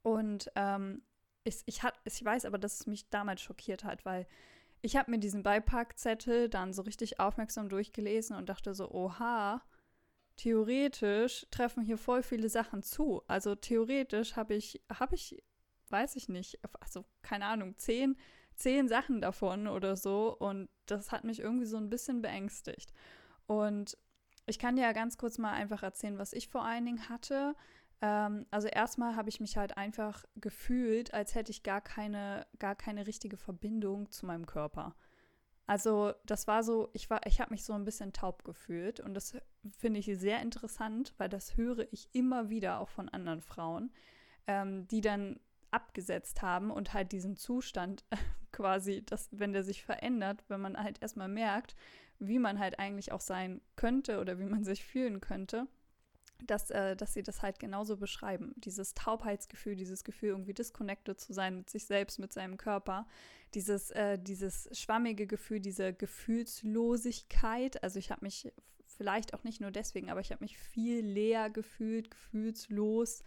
Und 0.02 0.50
ähm, 0.54 1.02
ich, 1.44 1.62
ich, 1.66 1.82
hat, 1.82 1.94
ich 2.04 2.24
weiß 2.24 2.44
aber, 2.44 2.58
dass 2.58 2.80
es 2.80 2.86
mich 2.86 3.08
damals 3.10 3.40
schockiert 3.40 3.84
hat, 3.84 4.04
weil 4.04 4.26
ich 4.82 4.96
habe 4.96 5.10
mir 5.10 5.18
diesen 5.18 5.42
Beipackzettel 5.42 6.48
dann 6.48 6.72
so 6.72 6.82
richtig 6.82 7.20
aufmerksam 7.20 7.68
durchgelesen 7.68 8.36
und 8.36 8.48
dachte 8.48 8.74
so, 8.74 8.90
oha, 8.90 9.62
theoretisch 10.36 11.46
treffen 11.50 11.82
hier 11.82 11.98
voll 11.98 12.22
viele 12.22 12.48
Sachen 12.48 12.82
zu. 12.82 13.22
Also 13.26 13.54
theoretisch 13.54 14.36
habe 14.36 14.54
ich, 14.54 14.82
habe 14.92 15.14
ich, 15.14 15.42
weiß 15.90 16.16
ich 16.16 16.28
nicht, 16.28 16.58
also 16.80 17.04
keine 17.22 17.46
Ahnung, 17.46 17.76
zehn, 17.76 18.16
zehn 18.54 18.88
Sachen 18.88 19.20
davon 19.20 19.66
oder 19.66 19.96
so. 19.96 20.34
Und 20.38 20.70
das 20.86 21.12
hat 21.12 21.24
mich 21.24 21.40
irgendwie 21.40 21.66
so 21.66 21.76
ein 21.76 21.90
bisschen 21.90 22.22
beängstigt. 22.22 22.92
Und 23.46 23.98
ich 24.46 24.58
kann 24.58 24.76
dir 24.76 24.82
ja 24.82 24.92
ganz 24.92 25.18
kurz 25.18 25.36
mal 25.36 25.52
einfach 25.52 25.82
erzählen, 25.82 26.18
was 26.18 26.32
ich 26.32 26.48
vor 26.48 26.64
allen 26.64 26.86
Dingen 26.86 27.08
hatte. 27.10 27.54
Ähm, 28.02 28.46
also 28.50 28.68
erstmal 28.68 29.16
habe 29.16 29.28
ich 29.28 29.40
mich 29.40 29.56
halt 29.56 29.76
einfach 29.76 30.24
gefühlt, 30.36 31.12
als 31.14 31.34
hätte 31.34 31.50
ich 31.50 31.62
gar 31.62 31.80
keine, 31.80 32.46
gar 32.58 32.74
keine 32.74 33.06
richtige 33.06 33.36
Verbindung 33.36 34.10
zu 34.10 34.26
meinem 34.26 34.46
Körper. 34.46 34.94
Also 35.66 36.12
das 36.26 36.48
war 36.48 36.64
so, 36.64 36.90
ich 36.94 37.10
war, 37.10 37.24
ich 37.26 37.40
habe 37.40 37.52
mich 37.52 37.64
so 37.64 37.72
ein 37.74 37.84
bisschen 37.84 38.12
taub 38.12 38.42
gefühlt 38.44 38.98
und 38.98 39.14
das 39.14 39.36
finde 39.78 40.00
ich 40.00 40.06
sehr 40.18 40.42
interessant, 40.42 41.14
weil 41.16 41.28
das 41.28 41.56
höre 41.56 41.86
ich 41.92 42.08
immer 42.12 42.50
wieder 42.50 42.80
auch 42.80 42.88
von 42.88 43.08
anderen 43.08 43.40
Frauen, 43.40 43.92
ähm, 44.48 44.88
die 44.88 45.00
dann 45.00 45.38
abgesetzt 45.70 46.42
haben 46.42 46.72
und 46.72 46.92
halt 46.92 47.12
diesen 47.12 47.36
Zustand 47.36 48.04
quasi, 48.52 49.04
dass 49.04 49.28
wenn 49.30 49.52
der 49.52 49.62
sich 49.62 49.84
verändert, 49.84 50.42
wenn 50.48 50.60
man 50.60 50.76
halt 50.76 51.00
erstmal 51.00 51.28
merkt, 51.28 51.76
wie 52.18 52.40
man 52.40 52.58
halt 52.58 52.80
eigentlich 52.80 53.12
auch 53.12 53.20
sein 53.20 53.60
könnte 53.76 54.20
oder 54.20 54.40
wie 54.40 54.46
man 54.46 54.64
sich 54.64 54.84
fühlen 54.84 55.20
könnte, 55.20 55.68
dass, 56.46 56.70
äh, 56.70 56.96
dass 56.96 57.14
sie 57.14 57.22
das 57.22 57.42
halt 57.42 57.58
genauso 57.58 57.96
beschreiben. 57.96 58.52
Dieses 58.56 58.94
Taubheitsgefühl, 58.94 59.76
dieses 59.76 60.04
Gefühl, 60.04 60.30
irgendwie 60.30 60.54
disconnected 60.54 61.20
zu 61.20 61.32
sein 61.32 61.56
mit 61.56 61.70
sich 61.70 61.86
selbst, 61.86 62.18
mit 62.18 62.32
seinem 62.32 62.56
Körper, 62.56 63.06
dieses, 63.54 63.90
äh, 63.90 64.18
dieses 64.18 64.68
schwammige 64.72 65.26
Gefühl, 65.26 65.60
diese 65.60 65.92
Gefühlslosigkeit. 65.92 67.82
Also 67.82 67.98
ich 67.98 68.10
habe 68.10 68.24
mich 68.24 68.52
vielleicht 68.86 69.34
auch 69.34 69.44
nicht 69.44 69.60
nur 69.60 69.70
deswegen, 69.70 70.10
aber 70.10 70.20
ich 70.20 70.30
habe 70.30 70.44
mich 70.44 70.58
viel 70.58 71.04
leer 71.04 71.50
gefühlt, 71.50 72.10
gefühlslos. 72.10 73.22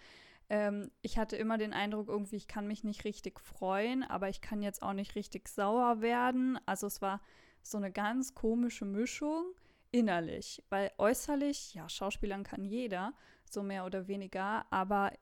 Ähm, 0.49 0.91
ich 1.01 1.17
hatte 1.17 1.35
immer 1.35 1.57
den 1.57 1.73
Eindruck, 1.73 2.09
irgendwie, 2.09 2.35
ich 2.35 2.47
kann 2.47 2.67
mich 2.67 2.83
nicht 2.83 3.05
richtig 3.05 3.39
freuen, 3.39 4.03
aber 4.03 4.29
ich 4.29 4.41
kann 4.41 4.61
jetzt 4.61 4.83
auch 4.83 4.93
nicht 4.93 5.15
richtig 5.15 5.47
sauer 5.47 6.01
werden. 6.01 6.59
Also 6.65 6.87
es 6.87 7.01
war 7.01 7.21
so 7.61 7.77
eine 7.77 7.91
ganz 7.91 8.35
komische 8.35 8.85
Mischung 8.85 9.45
innerlich, 9.93 10.61
weil 10.69 10.91
äußerlich, 10.97 11.75
ja, 11.75 11.87
Schauspielern 11.87 12.43
kann 12.43 12.65
jeder, 12.65 13.13
so 13.45 13.61
mehr 13.61 13.85
oder 13.85 14.07
weniger, 14.07 14.65
aber 14.71 15.13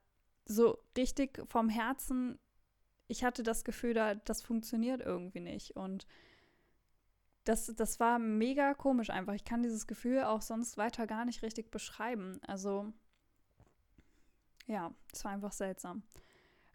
so 0.46 0.80
richtig 0.98 1.44
vom 1.48 1.70
Herzen, 1.70 2.40
ich 3.08 3.24
hatte 3.24 3.44
das 3.44 3.66
Gefühl, 3.66 3.94
da, 3.94 4.16
das 4.16 4.42
funktioniert 4.42 5.02
irgendwie 5.02 5.42
nicht 5.42 5.76
und 5.76 6.08
das, 7.44 7.74
das 7.76 8.00
war 8.00 8.18
mega 8.18 8.74
komisch 8.74 9.10
einfach. 9.10 9.34
Ich 9.34 9.44
kann 9.44 9.64
dieses 9.64 9.88
Gefühl 9.88 10.24
auch 10.24 10.42
sonst 10.42 10.78
weiter 10.78 11.08
gar 11.08 11.26
nicht 11.26 11.42
richtig 11.42 11.72
beschreiben. 11.72 12.40
Also, 12.46 12.94
ja, 14.68 14.94
es 15.12 15.26
war 15.26 15.32
einfach 15.32 15.52
seltsam. 15.52 16.04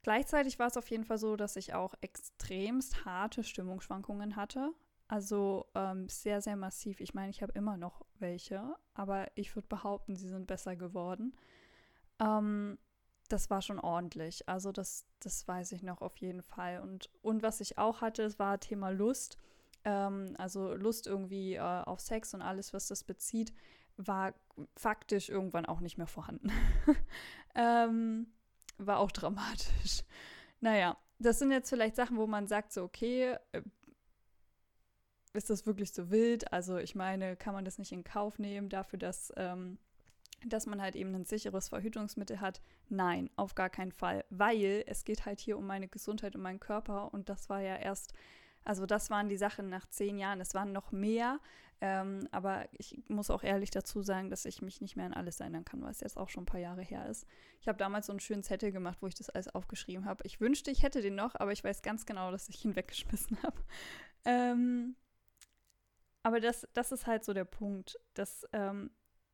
Gleichzeitig 0.03 0.59
war 0.59 0.67
es 0.67 0.77
auf 0.77 0.91
jeden 0.91 1.05
Fall 1.05 1.19
so, 1.19 1.37
dass 1.37 1.57
ich 1.57 1.75
auch 1.75 1.95
extremst 2.01 3.05
harte 3.05 3.43
Stimmungsschwankungen 3.43 4.37
hatte. 4.37 4.73
Also 5.09 5.67
ähm, 5.75 6.09
sehr, 6.09 6.41
sehr 6.41 6.57
massiv. 6.57 7.01
Ich 7.01 7.15
meine, 7.15 7.31
ich 7.31 7.43
habe 7.43 7.53
immer 7.53 7.77
noch 7.77 8.05
welche, 8.19 8.75
aber 8.95 9.29
ich 9.37 9.55
würde 9.55 9.69
behaupten, 9.69 10.17
sie 10.17 10.29
sind 10.29 10.47
besser 10.47 10.75
geworden. 10.75 11.35
Ähm, 12.19 12.79
das 13.29 13.51
war 13.51 13.63
schon 13.63 13.79
ordentlich. 13.79 14.49
Also 14.49 14.73
das, 14.73 15.07
das 15.21 15.47
weiß 15.47 15.73
ich 15.73 15.83
noch 15.83 16.03
auf 16.03 16.17
jeden 16.17 16.43
Fall. 16.43 16.81
Und, 16.81 17.11
und 17.23 17.43
was 17.43 17.61
ich 17.61 17.79
auch 17.79 18.01
hatte, 18.01 18.23
es 18.23 18.39
war 18.39 18.59
Thema 18.59 18.91
Lust. 18.91 19.39
Ähm, 19.85 20.35
also 20.39 20.75
Lust 20.75 21.07
irgendwie 21.07 21.55
äh, 21.55 21.61
auf 21.61 22.01
Sex 22.01 22.35
und 22.35 22.43
alles, 22.43 22.73
was 22.73 22.89
das 22.89 23.05
bezieht, 23.05 23.53
war 23.97 24.35
faktisch 24.77 25.29
irgendwann 25.29 25.67
auch 25.67 25.81
nicht 25.81 25.99
mehr 25.99 26.07
vorhanden. 26.07 26.51
ähm, 27.55 28.27
war 28.79 28.99
auch 28.99 29.13
dramatisch. 29.13 30.03
Naja, 30.61 30.97
das 31.19 31.39
sind 31.39 31.53
jetzt 31.53 31.71
vielleicht 31.71 31.97
Sachen, 31.97 32.17
wo 32.17 32.27
man 32.27 32.47
sagt, 32.47 32.73
so, 32.73 32.83
okay, 32.83 33.37
äh, 33.53 33.63
ist 35.37 35.51
das 35.51 35.67
wirklich 35.67 35.93
so 35.93 36.11
wild? 36.11 36.53
Also 36.53 36.79
ich 36.79 36.95
meine, 36.95 37.37
kann 37.37 37.55
man 37.55 37.65
das 37.65 37.79
nicht 37.79 37.93
in 37.93 38.05
Kauf 38.05 38.39
nehmen 38.39 38.69
dafür, 38.69 38.99
dass, 38.99 39.33
ähm, 39.37 39.79
dass 40.45 40.67
man 40.67 40.81
halt 40.83 40.97
eben 40.97 41.15
ein 41.15 41.25
sicheres 41.25 41.69
Verhütungsmittel 41.69 42.41
hat? 42.41 42.61
Nein, 42.89 43.31
auf 43.37 43.55
gar 43.55 43.71
keinen 43.71 43.93
Fall, 43.93 44.25
weil 44.31 44.85
es 44.87 45.05
geht 45.05 45.27
halt 45.27 45.41
hier 45.41 45.59
um 45.59 45.67
meine 45.67 45.89
Gesundheit, 45.89 46.37
um 46.37 46.43
meinen 46.43 46.61
Körper 46.61 47.13
und 47.13 47.29
das 47.29 47.49
war 47.49 47.61
ja 47.61 47.77
erst 47.77 48.13
Also 48.65 48.85
das 48.87 49.11
waren 49.11 49.29
die 49.29 49.37
Sachen 49.37 49.69
nach 49.69 49.87
zehn 49.87 50.19
Jahren. 50.19 50.41
Es 50.41 50.55
waren 50.55 50.73
noch 50.73 50.91
mehr, 50.93 51.39
ähm, 51.81 52.27
aber 52.33 52.67
ich 52.73 52.99
muss 53.09 53.31
auch 53.31 53.43
ehrlich 53.43 53.71
dazu 53.71 54.03
sagen, 54.03 54.31
dass 54.31 54.45
ich 54.47 54.63
mich 54.63 54.81
nicht 54.81 54.97
mehr 54.97 55.07
an 55.07 55.13
alles 55.13 55.41
erinnern 55.41 55.65
kann, 55.65 55.83
weil 55.83 55.91
es 55.91 56.01
jetzt 56.01 56.17
auch 56.17 56.31
schon 56.31 56.45
ein 56.45 56.47
paar 56.47 56.61
Jahre 56.61 56.83
her 56.83 57.07
ist. 57.07 57.27
Ich 57.61 57.69
habe 57.69 57.79
damals 57.79 58.07
so 58.07 58.13
einen 58.13 58.21
schönen 58.21 58.43
Zettel 58.43 58.73
gemacht, 58.73 58.99
wo 59.03 59.07
ich 59.07 59.15
das 59.15 59.31
alles 59.31 59.49
aufgeschrieben 59.49 60.07
habe. 60.07 60.25
Ich 60.25 60.41
wünschte, 60.41 60.71
ich 60.71 60.83
hätte 60.83 61.03
den 61.03 61.15
noch, 61.15 61.35
aber 61.35 61.53
ich 61.53 61.63
weiß 61.63 61.83
ganz 61.83 62.07
genau, 62.07 62.31
dass 62.31 62.49
ich 62.49 62.65
ihn 62.65 62.77
weggeschmissen 62.77 63.43
habe. 63.43 63.63
Ähm, 64.25 64.97
aber 66.27 66.41
das, 66.41 66.67
das 66.75 66.91
ist 66.91 67.07
halt 67.07 67.25
so 67.25 67.33
der 67.35 67.45
Punkt, 67.45 68.01
dass 68.15 68.45
ähm, 68.53 68.91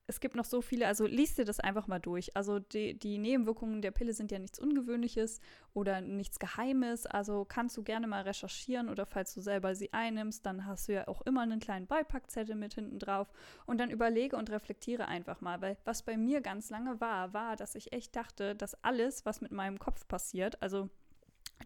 es 0.07 0.21
gibt 0.21 0.35
noch 0.37 0.45
so 0.45 0.61
viele, 0.61 0.87
also 0.87 1.07
liest 1.07 1.39
dir 1.39 1.47
das 1.47 1.59
einfach 1.59 1.87
mal 1.87 2.01
durch. 2.01 2.37
Also 2.37 2.59
die, 2.59 2.99
die 2.99 3.17
Nebenwirkungen 3.17 3.81
der 3.81 3.93
Pille 3.93 4.13
sind 4.13 4.31
ja 4.31 4.39
nichts 4.39 4.59
Ungewöhnliches 4.59 5.41
oder 5.73 6.03
nichts 6.03 6.39
Geheimes. 6.39 7.07
Also 7.07 7.47
kannst 7.47 7.79
du 7.79 7.83
gerne 7.83 8.07
mal 8.07 8.25
recherchieren 8.25 8.91
oder 8.91 9.07
falls 9.07 9.33
du 9.33 9.41
selber 9.41 9.75
sie 9.75 9.91
einnimmst, 9.95 10.45
dann 10.45 10.67
hast 10.67 10.87
du 10.87 10.93
ja 10.93 11.09
auch 11.09 11.23
immer 11.23 11.41
einen 11.41 11.61
kleinen 11.61 11.87
Beipackzettel 11.87 12.57
mit 12.57 12.75
hinten 12.75 12.99
drauf. 12.99 13.33
Und 13.65 13.79
dann 13.79 13.91
überlege 13.91 14.37
und 14.37 14.51
reflektiere 14.51 15.09
einfach 15.09 15.41
mal, 15.41 15.63
weil 15.63 15.79
was 15.87 16.03
bei 16.03 16.19
mir 16.19 16.43
ganz 16.43 16.69
lange 16.69 17.01
war, 17.01 17.33
war, 17.33 17.57
dass 17.57 17.75
ich 17.75 17.95
echt 17.95 18.15
dachte, 18.17 18.55
dass 18.55 18.75
alles, 18.85 19.25
was 19.25 19.41
mit 19.41 19.51
meinem 19.51 19.79
Kopf 19.79 20.07
passiert, 20.07 20.61
also 20.61 20.91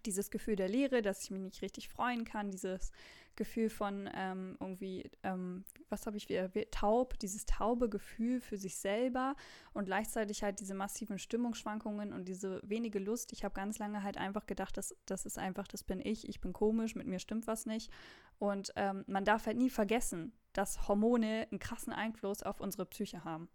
dieses 0.04 0.30
Gefühl 0.30 0.54
der 0.54 0.68
Leere, 0.68 1.02
dass 1.02 1.24
ich 1.24 1.32
mich 1.32 1.42
nicht 1.42 1.62
richtig 1.62 1.88
freuen 1.88 2.24
kann, 2.24 2.52
dieses 2.52 2.92
Gefühl 3.36 3.70
von 3.70 4.08
ähm, 4.14 4.56
irgendwie, 4.60 5.10
ähm, 5.22 5.64
was 5.88 6.06
habe 6.06 6.16
ich 6.16 6.28
wieder, 6.28 6.50
taub, 6.70 7.18
dieses 7.18 7.46
taube 7.46 7.88
Gefühl 7.88 8.40
für 8.40 8.56
sich 8.56 8.76
selber 8.76 9.36
und 9.72 9.84
gleichzeitig 9.84 10.42
halt 10.42 10.60
diese 10.60 10.74
massiven 10.74 11.18
Stimmungsschwankungen 11.18 12.12
und 12.12 12.26
diese 12.26 12.60
wenige 12.64 12.98
Lust. 12.98 13.32
Ich 13.32 13.44
habe 13.44 13.54
ganz 13.54 13.78
lange 13.78 14.02
halt 14.02 14.16
einfach 14.16 14.46
gedacht, 14.46 14.76
das, 14.76 14.96
das 15.06 15.26
ist 15.26 15.38
einfach, 15.38 15.68
das 15.68 15.84
bin 15.84 16.00
ich, 16.00 16.28
ich 16.28 16.40
bin 16.40 16.52
komisch, 16.52 16.94
mit 16.94 17.06
mir 17.06 17.18
stimmt 17.18 17.46
was 17.46 17.66
nicht. 17.66 17.90
Und 18.38 18.72
ähm, 18.76 19.04
man 19.06 19.24
darf 19.24 19.46
halt 19.46 19.56
nie 19.56 19.70
vergessen, 19.70 20.32
dass 20.52 20.88
Hormone 20.88 21.46
einen 21.50 21.60
krassen 21.60 21.92
Einfluss 21.92 22.42
auf 22.42 22.60
unsere 22.60 22.86
Psyche 22.86 23.24
haben. 23.24 23.48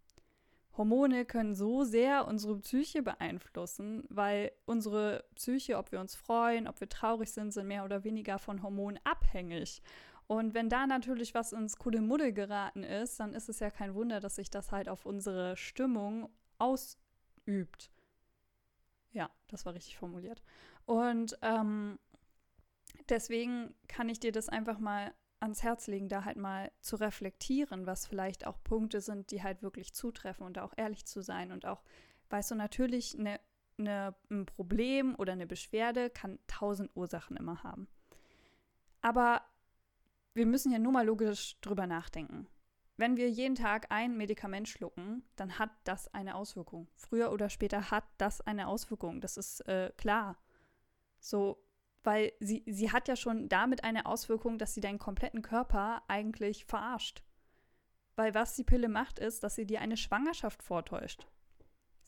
Hormone 0.78 1.26
können 1.26 1.54
so 1.54 1.84
sehr 1.84 2.28
unsere 2.28 2.58
Psyche 2.60 3.04
beeinflussen, 3.04 4.04
weil 4.10 4.52
unsere 4.66 5.26
Psyche, 5.36 5.78
ob 5.78 5.92
wir 5.92 6.00
uns 6.00 6.16
freuen, 6.16 6.68
ob 6.68 6.80
wir 6.80 6.88
traurig 6.88 7.32
sind, 7.32 7.52
sind 7.52 7.68
mehr 7.68 7.84
oder 7.84 8.04
weniger 8.04 8.40
von 8.40 8.64
Hormonen 8.64 9.00
abhängig. 9.04 9.82
Und 10.28 10.54
wenn 10.54 10.70
da 10.70 10.88
natürlich 10.88 11.34
was 11.34 11.52
ins 11.52 11.76
Kuddelmuddel 11.76 12.32
geraten 12.32 12.84
ist, 12.84 13.20
dann 13.20 13.34
ist 13.34 13.50
es 13.50 13.60
ja 13.60 13.70
kein 13.70 13.96
Wunder, 13.96 14.22
dass 14.22 14.38
sich 14.38 14.50
das 14.50 14.72
halt 14.72 14.88
auf 14.88 15.06
unsere 15.06 15.58
Stimmung 15.58 16.30
ausübt. 16.58 17.92
Ja, 19.12 19.30
das 19.48 19.66
war 19.66 19.74
richtig 19.74 19.98
formuliert. 19.98 20.42
Und 20.86 21.38
ähm, 21.42 22.00
deswegen 23.10 23.76
kann 23.90 24.08
ich 24.08 24.22
dir 24.22 24.32
das 24.32 24.48
einfach 24.48 24.80
mal 24.80 25.14
ans 25.42 25.64
Herz 25.64 25.88
legen, 25.88 26.08
da 26.08 26.24
halt 26.26 26.38
mal 26.38 26.72
zu 26.82 26.96
reflektieren, 26.96 27.86
was 27.86 28.08
vielleicht 28.08 28.46
auch 28.46 28.64
Punkte 28.64 29.02
sind, 29.02 29.32
die 29.32 29.44
halt 29.44 29.64
wirklich 29.64 29.94
zutreffen 29.94 30.46
und 30.46 30.60
auch 30.60 30.74
ehrlich 30.78 31.06
zu 31.06 31.22
sein 31.22 31.52
und 31.52 31.66
auch, 31.66 31.84
weißt 32.30 32.52
du, 32.52 32.56
natürlich 32.56 33.18
eine, 33.18 33.40
eine, 33.78 34.16
ein 34.30 34.46
Problem 34.46 35.16
oder 35.16 35.34
eine 35.34 35.48
Beschwerde 35.48 36.10
kann 36.10 36.40
tausend 36.48 36.92
Ursachen 36.96 37.38
immer 37.38 37.64
haben. 37.64 37.88
Aber 39.02 39.42
wir 40.34 40.46
müssen 40.46 40.72
ja 40.72 40.80
nur 40.80 40.92
mal 40.92 41.06
logisch 41.06 41.60
drüber 41.62 41.88
nachdenken. 41.88 42.48
Wenn 42.98 43.18
wir 43.18 43.30
jeden 43.30 43.56
Tag 43.56 43.88
ein 43.90 44.16
Medikament 44.16 44.70
schlucken, 44.70 45.24
dann 45.36 45.58
hat 45.58 45.72
das 45.86 46.14
eine 46.14 46.36
Auswirkung. 46.36 46.88
Früher 46.94 47.32
oder 47.32 47.50
später 47.50 47.90
hat 47.90 48.04
das 48.20 48.42
eine 48.42 48.68
Auswirkung. 48.68 49.22
Das 49.22 49.38
ist 49.38 49.62
äh, 49.68 49.92
klar. 49.98 50.38
So, 51.20 51.64
weil 52.04 52.34
sie, 52.40 52.64
sie 52.68 52.92
hat 52.92 53.08
ja 53.08 53.16
schon 53.16 53.50
damit 53.50 53.84
eine 53.84 54.06
Auswirkung, 54.06 54.58
dass 54.58 54.74
sie 54.74 54.82
deinen 54.82 55.00
kompletten 55.00 55.42
Körper 55.42 56.04
eigentlich 56.08 56.66
verarscht. 56.66 57.24
Weil 58.16 58.34
was 58.34 58.56
die 58.56 58.64
Pille 58.64 58.90
macht, 58.90 59.20
ist, 59.20 59.44
dass 59.44 59.56
sie 59.56 59.66
dir 59.66 59.82
eine 59.82 59.98
Schwangerschaft 59.98 60.64
vortäuscht. 60.64 61.28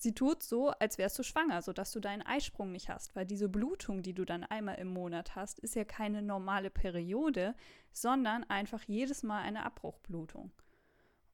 Sie 0.04 0.14
tut 0.14 0.44
so, 0.44 0.70
als 0.70 0.98
wärst 0.98 1.18
du 1.18 1.24
schwanger, 1.24 1.62
sodass 1.62 1.92
du 1.92 2.02
deinen 2.02 2.24
Eisprung 2.24 2.72
nicht 2.72 2.90
hast, 2.90 3.16
weil 3.16 3.26
diese 3.26 3.48
Blutung, 3.48 4.02
die 4.02 4.14
du 4.14 4.26
dann 4.26 4.44
einmal 4.44 4.76
im 4.76 4.90
Monat 4.90 5.36
hast, 5.36 5.60
ist 5.60 5.76
ja 5.76 5.86
keine 5.86 6.22
normale 6.22 6.70
Periode, 6.70 7.56
sondern 7.94 8.44
einfach 8.44 8.84
jedes 8.84 9.24
Mal 9.24 9.42
eine 9.44 9.66
Abbruchblutung. 9.66 10.52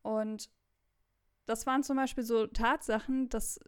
Und 0.03 0.51
das 1.47 1.65
waren 1.65 1.81
zum 1.81 1.97
Beispiel 1.97 2.23
so 2.23 2.45
Tatsachen, 2.45 3.27
dass 3.29 3.59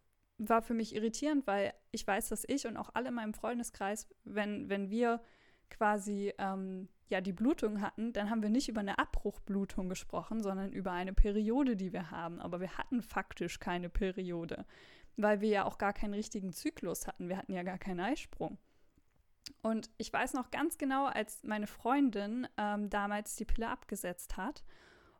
war 0.49 0.61
für 0.61 0.73
mich 0.73 0.95
irritierend, 0.95 1.45
weil 1.47 1.73
ich 1.91 2.05
weiß, 2.05 2.29
dass 2.29 2.43
ich 2.47 2.65
und 2.67 2.77
auch 2.77 2.89
alle 2.93 3.09
in 3.09 3.15
meinem 3.15 3.33
Freundeskreis, 3.33 4.07
wenn, 4.23 4.69
wenn 4.69 4.89
wir 4.89 5.21
quasi 5.69 6.33
ähm, 6.37 6.89
ja 7.09 7.21
die 7.21 7.33
Blutung 7.33 7.81
hatten, 7.81 8.13
dann 8.13 8.29
haben 8.29 8.41
wir 8.41 8.49
nicht 8.49 8.69
über 8.69 8.79
eine 8.79 8.97
Abbruchblutung 8.97 9.89
gesprochen, 9.89 10.41
sondern 10.41 10.71
über 10.71 10.91
eine 10.91 11.13
Periode, 11.13 11.75
die 11.75 11.93
wir 11.93 12.11
haben. 12.11 12.39
Aber 12.39 12.59
wir 12.59 12.77
hatten 12.77 13.01
faktisch 13.01 13.59
keine 13.59 13.89
Periode, 13.89 14.65
weil 15.17 15.41
wir 15.41 15.49
ja 15.49 15.65
auch 15.65 15.77
gar 15.77 15.93
keinen 15.93 16.13
richtigen 16.13 16.53
Zyklus 16.53 17.07
hatten. 17.07 17.29
Wir 17.29 17.37
hatten 17.37 17.53
ja 17.53 17.63
gar 17.63 17.77
keinen 17.77 17.99
Eisprung. 17.99 18.57
Und 19.61 19.89
ich 19.97 20.11
weiß 20.11 20.33
noch 20.33 20.49
ganz 20.51 20.77
genau, 20.77 21.05
als 21.05 21.43
meine 21.43 21.67
Freundin 21.67 22.47
ähm, 22.57 22.89
damals 22.89 23.35
die 23.35 23.45
Pille 23.45 23.69
abgesetzt 23.69 24.37
hat. 24.37 24.63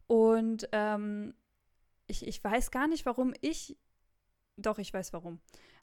Und 0.07 0.67
ähm, 0.71 1.33
ich, 2.07 2.25
ich 2.27 2.43
weiß 2.43 2.71
gar 2.71 2.87
nicht, 2.87 3.05
warum 3.05 3.33
ich 3.41 3.77
doch, 4.58 4.77
ich 4.77 4.93
weiß 4.93 5.13
warum. 5.13 5.39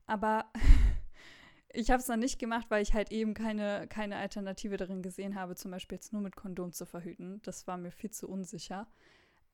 Aber 0.07 0.47
ich 1.73 1.91
habe 1.91 2.01
es 2.01 2.07
dann 2.07 2.21
nicht 2.21 2.39
gemacht, 2.39 2.67
weil 2.71 2.83
ich 2.83 2.95
halt 2.95 3.13
eben 3.13 3.35
keine, 3.35 3.87
keine 3.89 4.17
Alternative 4.17 4.77
darin 4.77 5.03
gesehen 5.03 5.35
habe, 5.35 5.55
zum 5.55 5.71
Beispiel 5.71 5.97
jetzt 5.97 6.13
nur 6.13 6.23
mit 6.23 6.37
Kondom 6.37 6.73
zu 6.73 6.87
verhüten. 6.87 7.41
Das 7.43 7.67
war 7.67 7.77
mir 7.77 7.93
viel 7.93 8.11
zu 8.11 8.29
unsicher. 8.29 8.89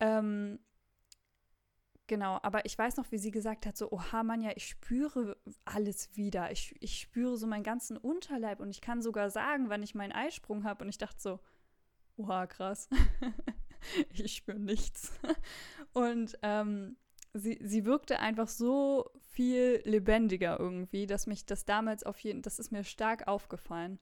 Ähm, 0.01 0.59
genau, 2.07 2.39
aber 2.43 2.65
ich 2.67 2.77
weiß 2.79 2.97
noch, 2.97 3.11
wie 3.11 3.19
sie 3.19 3.31
gesagt 3.31 3.67
hat, 3.67 3.77
so, 3.77 3.91
oha, 3.91 4.23
Manja, 4.23 4.53
ich 4.55 4.67
spüre 4.67 5.37
alles 5.65 6.17
wieder. 6.17 6.51
Ich, 6.53 6.75
ich 6.81 7.01
spüre 7.01 7.37
so 7.37 7.47
meinen 7.47 7.65
ganzen 7.65 7.97
Unterleib 7.97 8.61
und 8.61 8.71
ich 8.71 8.81
kann 8.81 9.03
sogar 9.03 9.31
sagen, 9.31 9.69
wann 9.69 9.83
ich 9.83 9.95
meinen 9.95 10.13
Eisprung 10.13 10.65
habe. 10.65 10.85
Und 10.85 10.91
ich 10.91 10.99
dachte 10.99 11.21
so, 11.21 11.41
oha, 12.17 12.47
krass. 12.47 12.89
ich 14.13 14.35
spüre 14.35 14.59
nichts. 14.59 15.13
und 15.93 16.39
ähm, 16.43 16.97
sie, 17.35 17.59
sie 17.61 17.85
wirkte 17.85 18.21
einfach 18.21 18.49
so 18.49 19.11
viel 19.33 19.83
lebendiger 19.85 20.59
irgendwie, 20.59 21.07
dass 21.07 21.27
mich 21.27 21.45
das 21.45 21.65
damals 21.65 22.05
auf 22.05 22.19
jeden, 22.21 22.43
das 22.43 22.59
ist 22.59 22.71
mir 22.71 22.85
stark 22.85 23.27
aufgefallen. 23.27 23.99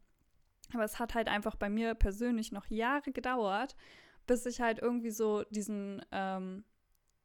Aber 0.75 0.85
es 0.85 0.99
hat 0.99 1.15
halt 1.15 1.29
einfach 1.29 1.57
bei 1.57 1.69
mir 1.69 1.95
persönlich 1.95 2.53
noch 2.53 2.67
Jahre 2.67 3.11
gedauert, 3.11 3.75
bis 4.27 4.47
ich 4.47 4.61
halt 4.61 4.79
irgendwie 4.79 5.11
so 5.11 5.45
diesen, 5.51 6.03
ähm, 6.13 6.65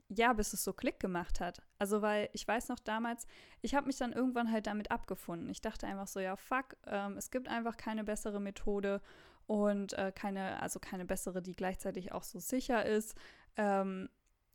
ja, 0.09 0.33
bis 0.33 0.53
es 0.53 0.63
so 0.63 0.73
Klick 0.73 0.99
gemacht 0.99 1.41
hat. 1.41 1.61
Also, 1.77 2.01
weil 2.01 2.29
ich 2.33 2.47
weiß 2.47 2.69
noch 2.69 2.79
damals, 2.79 3.27
ich 3.61 3.75
habe 3.75 3.87
mich 3.87 3.97
dann 3.97 4.13
irgendwann 4.13 4.51
halt 4.51 4.67
damit 4.67 4.89
abgefunden. 4.89 5.49
Ich 5.49 5.61
dachte 5.61 5.85
einfach 5.85 6.07
so, 6.07 6.19
ja, 6.19 6.35
fuck, 6.37 6.77
ähm, 6.87 7.17
es 7.17 7.29
gibt 7.29 7.49
einfach 7.49 7.75
keine 7.77 8.03
bessere 8.05 8.39
Methode 8.39 9.01
und 9.45 9.93
äh, 9.93 10.11
keine, 10.13 10.61
also 10.61 10.79
keine 10.79 11.05
bessere, 11.05 11.41
die 11.41 11.55
gleichzeitig 11.55 12.13
auch 12.13 12.23
so 12.23 12.39
sicher 12.39 12.85
ist. 12.85 13.15
Ähm, 13.57 14.09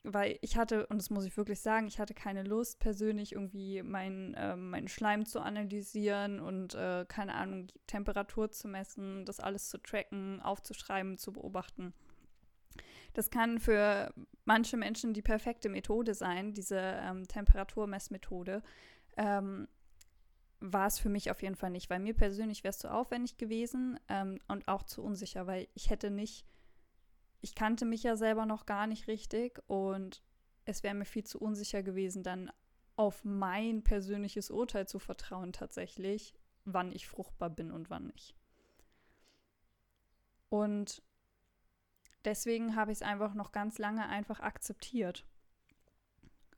weil 0.04 0.38
ich 0.40 0.56
hatte, 0.56 0.86
und 0.88 0.98
das 0.98 1.10
muss 1.10 1.24
ich 1.24 1.36
wirklich 1.36 1.60
sagen, 1.60 1.86
ich 1.86 2.00
hatte 2.00 2.14
keine 2.14 2.42
Lust, 2.42 2.80
persönlich 2.80 3.32
irgendwie 3.32 3.82
meinen 3.82 4.34
äh, 4.34 4.56
mein 4.56 4.88
Schleim 4.88 5.26
zu 5.26 5.40
analysieren 5.40 6.40
und 6.40 6.74
äh, 6.74 7.04
keine 7.06 7.34
Ahnung, 7.34 7.68
Temperatur 7.86 8.50
zu 8.50 8.68
messen, 8.68 9.24
das 9.24 9.38
alles 9.38 9.68
zu 9.68 9.78
tracken, 9.78 10.40
aufzuschreiben, 10.42 11.18
zu 11.18 11.32
beobachten. 11.32 11.94
Das 13.14 13.30
kann 13.30 13.58
für 13.58 14.12
manche 14.44 14.76
Menschen 14.76 15.12
die 15.12 15.22
perfekte 15.22 15.68
Methode 15.68 16.14
sein, 16.14 16.54
diese 16.54 16.78
ähm, 16.78 17.28
Temperaturmessmethode. 17.28 18.62
Ähm, 19.16 19.68
war 20.62 20.86
es 20.86 20.98
für 20.98 21.08
mich 21.08 21.30
auf 21.30 21.42
jeden 21.42 21.56
Fall 21.56 21.70
nicht, 21.70 21.90
weil 21.90 21.98
mir 21.98 22.14
persönlich 22.14 22.62
wäre 22.62 22.70
es 22.70 22.78
zu 22.78 22.92
aufwendig 22.92 23.36
gewesen 23.36 23.98
ähm, 24.08 24.38
und 24.48 24.68
auch 24.68 24.84
zu 24.84 25.02
unsicher, 25.02 25.46
weil 25.46 25.68
ich 25.74 25.90
hätte 25.90 26.10
nicht 26.10 26.46
ich 27.42 27.54
kannte 27.54 27.84
mich 27.84 28.04
ja 28.04 28.16
selber 28.16 28.46
noch 28.46 28.66
gar 28.66 28.86
nicht 28.86 29.08
richtig 29.08 29.60
und 29.66 30.22
es 30.64 30.82
wäre 30.82 30.94
mir 30.94 31.04
viel 31.04 31.24
zu 31.24 31.40
unsicher 31.40 31.82
gewesen, 31.82 32.22
dann 32.22 32.50
auf 32.96 33.24
mein 33.24 33.82
persönliches 33.82 34.50
Urteil 34.50 34.86
zu 34.86 34.98
vertrauen 34.98 35.52
tatsächlich, 35.52 36.34
wann 36.64 36.92
ich 36.92 37.08
fruchtbar 37.08 37.50
bin 37.50 37.72
und 37.72 37.90
wann 37.90 38.06
nicht. 38.06 38.36
Und 40.50 41.02
deswegen 42.24 42.76
habe 42.76 42.92
ich 42.92 42.98
es 42.98 43.02
einfach 43.02 43.34
noch 43.34 43.50
ganz 43.50 43.78
lange 43.78 44.08
einfach 44.08 44.38
akzeptiert. 44.38 45.26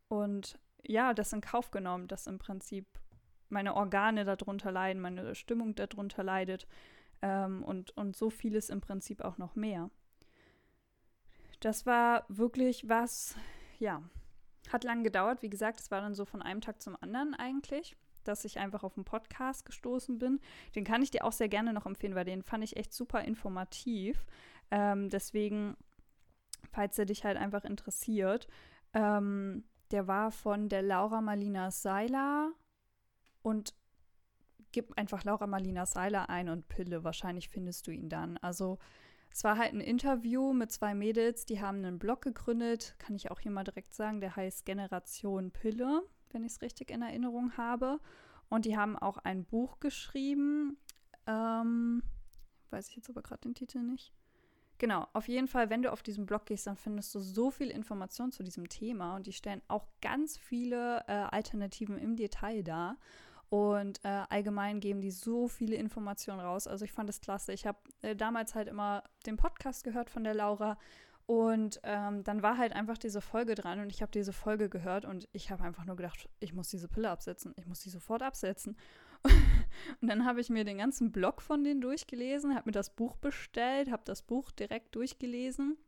Und 0.09 0.59
ja, 0.83 1.15
das 1.15 1.33
in 1.33 1.41
Kauf 1.41 1.71
genommen, 1.71 2.09
dass 2.09 2.27
im 2.27 2.39
Prinzip 2.39 2.87
meine 3.49 3.75
Organe 3.75 4.25
darunter 4.25 4.71
leiden, 4.71 5.01
meine 5.01 5.35
Stimmung 5.35 5.75
darunter 5.75 6.23
leidet 6.23 6.67
ähm, 7.23 7.63
und, 7.63 7.97
und 7.97 8.17
so 8.17 8.29
vieles 8.29 8.69
im 8.69 8.83
Prinzip 8.83 9.23
auch 9.23 9.39
noch 9.39 9.55
mehr. 9.55 9.91
Das 11.65 11.87
war 11.87 12.27
wirklich 12.29 12.89
was, 12.91 13.37
ja, 13.79 14.03
hat 14.69 14.85
lang 14.85 15.03
gedauert. 15.03 15.41
Wie 15.41 15.49
gesagt, 15.49 15.81
es 15.81 15.91
war 15.91 16.03
dann 16.03 16.15
so 16.15 16.27
von 16.27 16.43
einem 16.43 16.61
Tag 16.61 16.83
zum 16.83 16.95
anderen 17.01 17.35
eigentlich. 17.35 17.97
dass 18.25 18.45
ich 18.45 18.59
einfach 18.59 18.83
auf 18.83 18.97
einen 18.97 19.05
Podcast 19.05 19.65
gestoßen 19.65 20.19
bin. 20.19 20.41
Den 20.75 20.85
kann 20.85 21.03
ich 21.03 21.11
dir 21.11 21.25
auch 21.25 21.33
sehr 21.33 21.49
gerne 21.49 21.73
noch 21.73 21.87
empfehlen, 21.87 22.15
weil 22.15 22.25
den 22.25 22.43
fand 22.43 22.65
ich 22.65 22.77
echt 22.77 22.93
super 22.93 23.23
informativ. 23.23 24.27
Ähm, 24.71 25.11
deswegen, 25.11 25.77
falls 26.73 26.99
er 26.99 27.05
dich 27.05 27.25
halt 27.25 27.37
einfach 27.37 27.65
interessiert, 27.65 28.49
ähm, 28.95 29.65
der 29.91 30.09
war 30.09 30.31
von 30.31 30.69
der 30.69 30.83
Laura 30.83 31.21
Marlina 31.21 31.71
Seiler 31.71 32.53
und 33.43 33.75
gib 34.73 34.97
einfach 34.99 35.23
Laura 35.25 35.47
Marlina 35.47 35.87
Seiler 35.87 36.31
ein 36.31 36.49
und 36.49 36.67
Pille. 36.69 37.05
Wahrscheinlich 37.05 37.49
findest 37.49 37.87
du 37.87 37.91
ihn 37.91 38.09
dann. 38.09 38.39
Also 38.39 38.79
es 39.35 39.43
war 39.43 39.59
halt 39.59 39.73
ein 39.73 39.81
Interview 39.81 40.53
mit 40.53 40.71
zwei 40.71 40.95
Mädels, 40.95 41.45
die 41.45 41.61
haben 41.61 41.79
einen 41.79 41.99
Blog 41.99 42.23
gegründet, 42.23 42.95
kann 42.99 43.17
ich 43.17 43.33
auch 43.33 43.41
hier 43.41 43.51
mal 43.51 43.65
direkt 43.65 43.93
sagen, 43.93 44.21
der 44.21 44.37
heißt 44.37 44.65
Generation 44.65 45.51
Pille, 45.51 46.03
wenn 46.31 46.45
ich 46.45 46.53
es 46.53 46.63
richtig 46.63 46.93
in 46.93 47.03
Erinnerung 47.03 47.57
habe. 47.57 47.99
Und 48.49 48.65
die 48.65 48.77
haben 48.77 48.97
auch 48.97 49.19
ein 49.19 49.45
Buch 49.45 49.81
geschrieben. 49.81 50.79
Ähm, 51.27 52.05
weiß 52.71 52.89
ich 52.89 52.95
jetzt 52.95 53.11
aber 53.11 53.23
gerade 53.23 53.41
den 53.41 53.57
Titel 53.57 53.81
nicht. 53.81 54.13
Genau, 54.79 55.09
auf 55.15 55.27
jeden 55.27 55.49
Fall, 55.49 55.69
wenn 55.69 55.83
du 55.83 55.91
auf 55.91 56.05
diesen 56.05 56.27
Blog 56.27 56.47
gehst, 56.47 56.69
dann 56.69 56.77
findest 56.77 57.13
du 57.13 57.19
so 57.19 57.51
viel 57.51 57.71
Information 57.71 58.31
zu 58.31 58.45
diesem 58.45 58.69
Thema 58.69 59.17
und 59.17 59.27
die 59.27 59.33
stellen 59.33 59.63
auch 59.67 59.89
ganz 60.01 60.39
viele 60.39 61.03
äh, 61.09 61.13
Alternativen 61.13 61.99
im 61.99 62.15
Detail 62.15 62.63
dar. 62.63 62.99
Und 63.55 64.05
äh, 64.05 64.25
allgemein 64.31 64.81
geben 64.81 65.01
die 65.01 65.13
so 65.13 65.47
viele 65.47 65.77
Informationen 65.77 66.41
raus. 66.41 66.67
Also 66.67 66.85
ich 66.85 66.91
fand 66.91 67.09
es 67.09 67.21
klasse. 67.21 67.53
Ich 67.53 67.69
habe 67.69 67.79
äh, 68.03 68.17
damals 68.17 68.57
halt 68.57 68.67
immer 68.67 69.05
den 69.27 69.37
Podcast 69.37 69.85
gehört 69.85 70.11
von 70.11 70.25
der 70.25 70.35
Laura 70.35 70.77
und 71.27 71.79
ähm, 71.85 72.25
dann 72.25 72.43
war 72.43 72.59
halt 72.59 72.73
einfach 72.73 72.99
diese 72.99 73.21
Folge 73.21 73.55
dran 73.55 73.79
und 73.79 73.91
ich 73.91 74.03
habe 74.03 74.11
diese 74.11 74.33
Folge 74.33 74.69
gehört 74.69 75.05
und 75.05 75.29
ich 75.31 75.53
habe 75.53 75.63
einfach 75.63 75.85
nur 75.85 75.95
gedacht, 75.95 76.29
ich 76.41 76.53
muss 76.53 76.69
diese 76.69 76.89
Pille 76.89 77.09
absetzen. 77.09 77.55
Ich 77.57 77.67
muss 77.67 77.79
die 77.79 77.91
sofort 77.91 78.25
absetzen. 78.25 78.77
und 80.01 80.09
dann 80.09 80.25
habe 80.25 80.41
ich 80.41 80.51
mir 80.51 80.65
den 80.65 80.79
ganzen 80.79 81.13
Blog 81.13 81.41
von 81.41 81.63
denen 81.63 81.81
durchgelesen, 81.81 82.57
habe 82.57 82.71
mir 82.71 82.73
das 82.73 82.91
Buch 82.91 83.15
bestellt, 83.15 83.89
habe 83.89 84.03
das 84.05 84.23
Buch 84.23 84.51
direkt 84.51 84.97
durchgelesen 84.97 85.79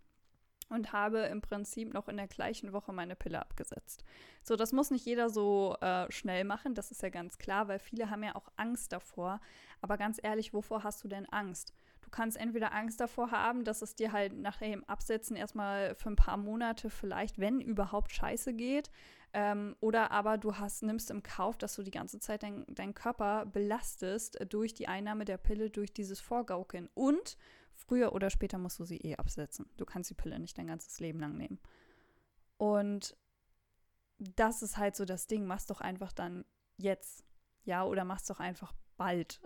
und 0.68 0.92
habe 0.92 1.20
im 1.20 1.40
Prinzip 1.40 1.92
noch 1.92 2.08
in 2.08 2.16
der 2.16 2.28
gleichen 2.28 2.72
Woche 2.72 2.92
meine 2.92 3.16
Pille 3.16 3.40
abgesetzt. 3.40 4.04
So, 4.42 4.56
das 4.56 4.72
muss 4.72 4.90
nicht 4.90 5.06
jeder 5.06 5.30
so 5.30 5.76
äh, 5.80 6.10
schnell 6.10 6.44
machen, 6.44 6.74
das 6.74 6.90
ist 6.90 7.02
ja 7.02 7.08
ganz 7.08 7.38
klar, 7.38 7.68
weil 7.68 7.78
viele 7.78 8.10
haben 8.10 8.24
ja 8.24 8.34
auch 8.34 8.48
Angst 8.56 8.92
davor. 8.92 9.40
Aber 9.80 9.96
ganz 9.96 10.18
ehrlich, 10.22 10.52
wovor 10.52 10.84
hast 10.84 11.04
du 11.04 11.08
denn 11.08 11.26
Angst? 11.26 11.72
Du 12.06 12.10
kannst 12.10 12.36
entweder 12.36 12.72
Angst 12.72 13.00
davor 13.00 13.32
haben, 13.32 13.64
dass 13.64 13.82
es 13.82 13.96
dir 13.96 14.12
halt 14.12 14.32
nach 14.32 14.58
dem 14.58 14.84
Absetzen 14.84 15.34
erstmal 15.34 15.96
für 15.96 16.08
ein 16.08 16.16
paar 16.16 16.36
Monate 16.36 16.88
vielleicht, 16.88 17.40
wenn 17.40 17.60
überhaupt, 17.60 18.12
scheiße 18.12 18.54
geht. 18.54 18.90
Ähm, 19.32 19.74
oder 19.80 20.12
aber 20.12 20.38
du 20.38 20.56
hast, 20.56 20.84
nimmst 20.84 21.10
im 21.10 21.24
Kauf, 21.24 21.58
dass 21.58 21.74
du 21.74 21.82
die 21.82 21.90
ganze 21.90 22.20
Zeit 22.20 22.44
deinen 22.44 22.64
dein 22.68 22.94
Körper 22.94 23.44
belastest 23.44 24.38
durch 24.48 24.72
die 24.72 24.86
Einnahme 24.86 25.24
der 25.24 25.36
Pille, 25.36 25.68
durch 25.68 25.92
dieses 25.92 26.20
Vorgaukeln. 26.20 26.88
Und 26.94 27.36
früher 27.76 28.12
oder 28.12 28.30
später 28.30 28.58
musst 28.58 28.78
du 28.78 28.84
sie 28.84 28.98
eh 28.98 29.16
absetzen. 29.16 29.68
Du 29.76 29.84
kannst 29.84 30.10
die 30.10 30.14
Pille 30.14 30.38
nicht 30.38 30.58
dein 30.58 30.66
ganzes 30.66 30.98
Leben 31.00 31.20
lang 31.20 31.36
nehmen. 31.36 31.58
Und 32.56 33.16
das 34.18 34.62
ist 34.62 34.76
halt 34.76 34.96
so 34.96 35.04
das 35.04 35.26
Ding. 35.26 35.46
Mach's 35.46 35.66
doch 35.66 35.80
einfach 35.80 36.12
dann 36.12 36.44
jetzt. 36.76 37.24
Ja, 37.64 37.84
oder 37.84 38.04
mach's 38.04 38.26
doch 38.26 38.40
einfach 38.40 38.72
bald. 38.96 39.40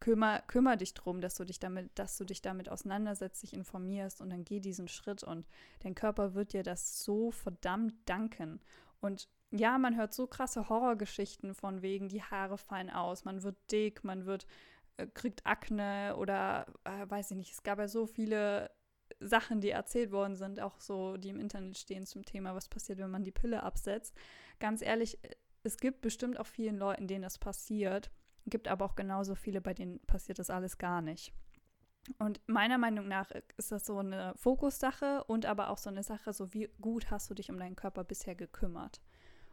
Kümmer, 0.00 0.40
kümmer 0.42 0.76
dich 0.76 0.94
drum, 0.94 1.20
dass 1.20 1.34
du 1.34 1.44
dich 1.44 1.58
damit, 1.58 1.98
dass 1.98 2.16
du 2.16 2.24
dich 2.24 2.42
damit 2.42 2.68
auseinandersetzt, 2.68 3.42
dich 3.42 3.54
informierst 3.54 4.20
und 4.20 4.30
dann 4.30 4.44
geh 4.44 4.60
diesen 4.60 4.88
Schritt 4.88 5.22
und 5.22 5.46
dein 5.80 5.94
Körper 5.94 6.34
wird 6.34 6.52
dir 6.52 6.62
das 6.62 7.02
so 7.02 7.30
verdammt 7.30 7.94
danken. 8.04 8.60
Und 9.00 9.28
ja, 9.50 9.78
man 9.78 9.96
hört 9.96 10.12
so 10.12 10.26
krasse 10.26 10.68
Horrorgeschichten 10.68 11.54
von 11.54 11.80
wegen, 11.80 12.08
die 12.08 12.22
Haare 12.22 12.58
fallen 12.58 12.90
aus, 12.90 13.24
man 13.24 13.42
wird 13.42 13.56
dick, 13.70 14.04
man 14.04 14.26
wird, 14.26 14.46
kriegt 15.14 15.46
Akne 15.46 16.14
oder 16.16 16.66
äh, 16.84 17.08
weiß 17.08 17.32
ich 17.32 17.36
nicht, 17.36 17.52
es 17.52 17.62
gab 17.62 17.78
ja 17.78 17.88
so 17.88 18.06
viele 18.06 18.70
Sachen, 19.20 19.60
die 19.60 19.70
erzählt 19.70 20.12
worden 20.12 20.36
sind, 20.36 20.60
auch 20.60 20.80
so, 20.80 21.16
die 21.16 21.28
im 21.30 21.40
Internet 21.40 21.78
stehen 21.78 22.06
zum 22.06 22.24
Thema, 22.24 22.54
was 22.54 22.68
passiert, 22.68 22.98
wenn 22.98 23.10
man 23.10 23.24
die 23.24 23.32
Pille 23.32 23.62
absetzt. 23.62 24.14
Ganz 24.60 24.82
ehrlich, 24.82 25.18
es 25.62 25.78
gibt 25.78 26.00
bestimmt 26.00 26.38
auch 26.38 26.46
vielen 26.46 26.76
Leuten, 26.76 27.06
denen 27.06 27.22
das 27.22 27.38
passiert, 27.38 28.10
gibt 28.46 28.68
aber 28.68 28.84
auch 28.84 28.94
genauso 28.94 29.34
viele, 29.34 29.60
bei 29.60 29.74
denen 29.74 30.00
passiert 30.00 30.38
das 30.38 30.50
alles 30.50 30.78
gar 30.78 31.00
nicht. 31.02 31.32
Und 32.18 32.40
meiner 32.46 32.76
Meinung 32.76 33.08
nach 33.08 33.30
ist 33.56 33.72
das 33.72 33.86
so 33.86 33.98
eine 33.98 34.34
Fokussache 34.36 35.24
und 35.24 35.46
aber 35.46 35.70
auch 35.70 35.78
so 35.78 35.88
eine 35.88 36.02
Sache, 36.02 36.34
so 36.34 36.52
wie 36.52 36.68
gut 36.80 37.10
hast 37.10 37.30
du 37.30 37.34
dich 37.34 37.50
um 37.50 37.58
deinen 37.58 37.76
Körper 37.76 38.04
bisher 38.04 38.34
gekümmert. 38.34 39.00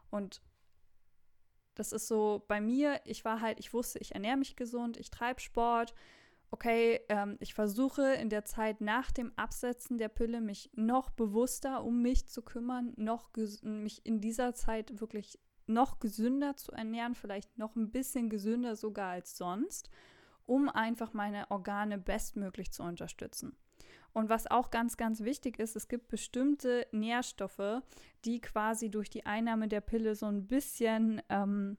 Und 0.09 0.41
das 1.81 1.93
ist 1.93 2.07
so 2.07 2.45
bei 2.47 2.61
mir, 2.61 3.01
ich 3.05 3.25
war 3.25 3.41
halt, 3.41 3.59
ich 3.59 3.73
wusste, 3.73 3.97
ich 3.97 4.13
ernähre 4.13 4.37
mich 4.37 4.55
gesund, 4.55 4.97
ich 4.97 5.09
treibe 5.09 5.41
Sport. 5.41 5.95
Okay, 6.51 6.99
ähm, 7.09 7.37
ich 7.39 7.55
versuche 7.55 8.13
in 8.13 8.29
der 8.29 8.45
Zeit 8.45 8.81
nach 8.81 9.11
dem 9.11 9.31
Absetzen 9.35 9.97
der 9.97 10.09
Pille 10.09 10.41
mich 10.41 10.69
noch 10.75 11.09
bewusster 11.09 11.83
um 11.83 12.03
mich 12.03 12.27
zu 12.27 12.43
kümmern, 12.43 12.93
noch 12.97 13.31
mich 13.63 14.05
in 14.05 14.21
dieser 14.21 14.53
Zeit 14.53 15.01
wirklich 15.01 15.39
noch 15.65 15.99
gesünder 15.99 16.55
zu 16.55 16.71
ernähren, 16.71 17.15
vielleicht 17.15 17.57
noch 17.57 17.75
ein 17.75 17.89
bisschen 17.89 18.29
gesünder 18.29 18.75
sogar 18.75 19.09
als 19.09 19.35
sonst 19.35 19.89
um 20.45 20.67
einfach 20.69 21.13
meine 21.13 21.49
Organe 21.49 21.97
bestmöglich 21.97 22.71
zu 22.71 22.83
unterstützen. 22.83 23.55
Und 24.13 24.29
was 24.29 24.49
auch 24.49 24.71
ganz, 24.71 24.97
ganz 24.97 25.21
wichtig 25.21 25.59
ist, 25.59 25.75
es 25.75 25.87
gibt 25.87 26.09
bestimmte 26.09 26.85
Nährstoffe, 26.91 27.81
die 28.25 28.41
quasi 28.41 28.89
durch 28.89 29.09
die 29.09 29.25
Einnahme 29.25 29.67
der 29.67 29.81
Pille 29.81 30.15
so 30.15 30.25
ein 30.25 30.47
bisschen 30.47 31.21
ähm, 31.29 31.77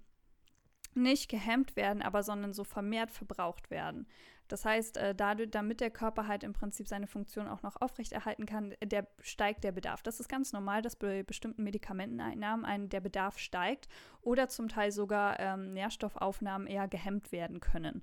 nicht 0.95 1.31
gehemmt 1.31 1.77
werden, 1.77 2.03
aber 2.03 2.23
sondern 2.23 2.53
so 2.53 2.64
vermehrt 2.64 3.11
verbraucht 3.11 3.71
werden. 3.71 4.07
Das 4.49 4.66
heißt, 4.66 4.99
äh, 4.99 5.14
dadurch, 5.14 5.51
damit 5.51 5.81
der 5.81 5.90
Körper 5.90 6.27
halt 6.27 6.45
im 6.45 6.53
Prinzip 6.53 6.87
seine 6.87 7.07
Funktion 7.07 7.49
auch 7.49 7.62
noch 7.62 7.81
aufrechterhalten 7.81 8.45
kann, 8.45 8.75
der 8.85 9.07
steigt 9.21 9.64
der 9.64 9.73
Bedarf. 9.73 10.03
Das 10.03 10.21
ist 10.21 10.29
ganz 10.29 10.53
normal, 10.53 10.83
dass 10.83 10.97
bei 10.97 11.23
bestimmten 11.23 11.62
Medikamenteneinnahmen 11.62 12.66
ein, 12.66 12.88
der 12.90 13.01
Bedarf 13.01 13.38
steigt 13.38 13.88
oder 14.21 14.49
zum 14.49 14.68
Teil 14.68 14.92
sogar 14.92 15.40
ähm, 15.40 15.73
Nährstoffaufnahmen 15.73 16.66
eher 16.66 16.87
gehemmt 16.87 17.33
werden 17.33 17.61
können. 17.61 18.03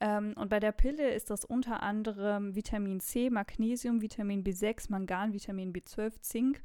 Ähm, 0.00 0.34
und 0.36 0.48
bei 0.48 0.60
der 0.60 0.72
Pille 0.72 1.10
ist 1.10 1.30
das 1.30 1.44
unter 1.44 1.82
anderem 1.82 2.54
Vitamin 2.54 3.00
C, 3.00 3.30
Magnesium, 3.30 4.00
Vitamin 4.00 4.44
B6, 4.44 4.86
Mangan, 4.90 5.32
Vitamin 5.32 5.72
B12, 5.72 6.20
Zink, 6.20 6.62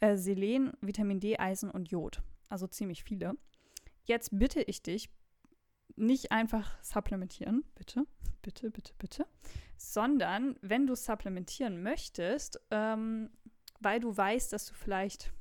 äh, 0.00 0.16
Selen, 0.16 0.72
Vitamin 0.80 1.20
D, 1.20 1.38
Eisen 1.38 1.70
und 1.70 1.90
Jod. 1.90 2.22
Also 2.48 2.66
ziemlich 2.66 3.02
viele. 3.02 3.36
Jetzt 4.04 4.30
bitte 4.32 4.62
ich 4.62 4.82
dich, 4.82 5.10
nicht 5.96 6.30
einfach 6.30 6.80
supplementieren, 6.82 7.64
bitte, 7.74 8.06
bitte, 8.42 8.70
bitte, 8.70 8.92
bitte, 8.98 9.26
sondern 9.76 10.56
wenn 10.60 10.86
du 10.86 10.94
supplementieren 10.94 11.82
möchtest, 11.82 12.60
ähm, 12.70 13.30
weil 13.80 14.00
du 14.00 14.16
weißt, 14.16 14.52
dass 14.52 14.66
du 14.66 14.74
vielleicht 14.74 15.32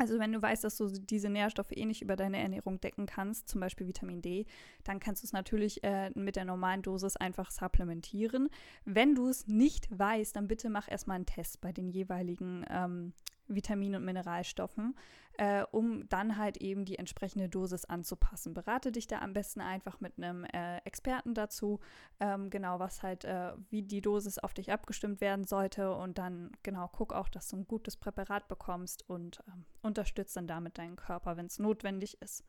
also 0.00 0.18
wenn 0.18 0.32
du 0.32 0.40
weißt, 0.40 0.64
dass 0.64 0.78
du 0.78 0.88
diese 0.88 1.28
Nährstoffe 1.28 1.72
eh 1.72 1.84
nicht 1.84 2.00
über 2.00 2.16
deine 2.16 2.38
Ernährung 2.38 2.80
decken 2.80 3.04
kannst, 3.04 3.50
zum 3.50 3.60
Beispiel 3.60 3.86
Vitamin 3.86 4.22
D, 4.22 4.46
dann 4.82 4.98
kannst 4.98 5.22
du 5.22 5.26
es 5.26 5.34
natürlich 5.34 5.84
äh, 5.84 6.10
mit 6.14 6.36
der 6.36 6.46
normalen 6.46 6.80
Dosis 6.80 7.16
einfach 7.16 7.50
supplementieren. 7.50 8.48
Wenn 8.86 9.14
du 9.14 9.28
es 9.28 9.46
nicht 9.46 9.86
weißt, 9.90 10.34
dann 10.34 10.48
bitte 10.48 10.70
mach 10.70 10.90
erstmal 10.90 11.16
einen 11.16 11.26
Test 11.26 11.60
bei 11.60 11.70
den 11.70 11.90
jeweiligen 11.90 12.64
ähm, 12.70 13.12
Vitamin- 13.54 13.94
und 13.94 14.04
Mineralstoffen, 14.04 14.96
äh, 15.38 15.64
um 15.70 16.08
dann 16.08 16.36
halt 16.36 16.58
eben 16.58 16.84
die 16.84 16.98
entsprechende 16.98 17.48
Dosis 17.48 17.84
anzupassen. 17.84 18.54
Berate 18.54 18.92
dich 18.92 19.06
da 19.06 19.20
am 19.20 19.32
besten 19.32 19.60
einfach 19.60 20.00
mit 20.00 20.18
einem 20.18 20.44
äh, 20.44 20.78
Experten 20.84 21.34
dazu, 21.34 21.80
ähm, 22.20 22.50
genau 22.50 22.78
was 22.78 23.02
halt, 23.02 23.24
äh, 23.24 23.52
wie 23.68 23.82
die 23.82 24.00
Dosis 24.00 24.38
auf 24.38 24.54
dich 24.54 24.72
abgestimmt 24.72 25.20
werden 25.20 25.44
sollte 25.44 25.94
und 25.94 26.18
dann 26.18 26.52
genau 26.62 26.88
guck 26.88 27.12
auch, 27.12 27.28
dass 27.28 27.48
du 27.48 27.56
ein 27.56 27.66
gutes 27.66 27.96
Präparat 27.96 28.48
bekommst 28.48 29.08
und 29.08 29.42
ähm, 29.48 29.64
unterstützt 29.82 30.36
dann 30.36 30.46
damit 30.46 30.78
deinen 30.78 30.96
Körper, 30.96 31.36
wenn 31.36 31.46
es 31.46 31.58
notwendig 31.58 32.20
ist. 32.20 32.44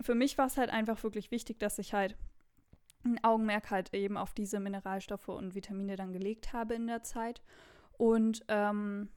Für 0.00 0.14
mich 0.14 0.36
war 0.38 0.46
es 0.46 0.56
halt 0.56 0.70
einfach 0.70 1.02
wirklich 1.02 1.30
wichtig, 1.30 1.58
dass 1.58 1.78
ich 1.78 1.94
halt 1.94 2.16
ein 3.04 3.22
Augenmerk 3.22 3.70
halt 3.70 3.94
eben 3.94 4.16
auf 4.16 4.34
diese 4.34 4.60
Mineralstoffe 4.60 5.28
und 5.28 5.54
Vitamine 5.54 5.96
dann 5.96 6.12
gelegt 6.12 6.52
habe 6.52 6.74
in 6.74 6.86
der 6.86 7.02
Zeit. 7.02 7.42
Und 7.98 8.44
ähm, 8.48 9.08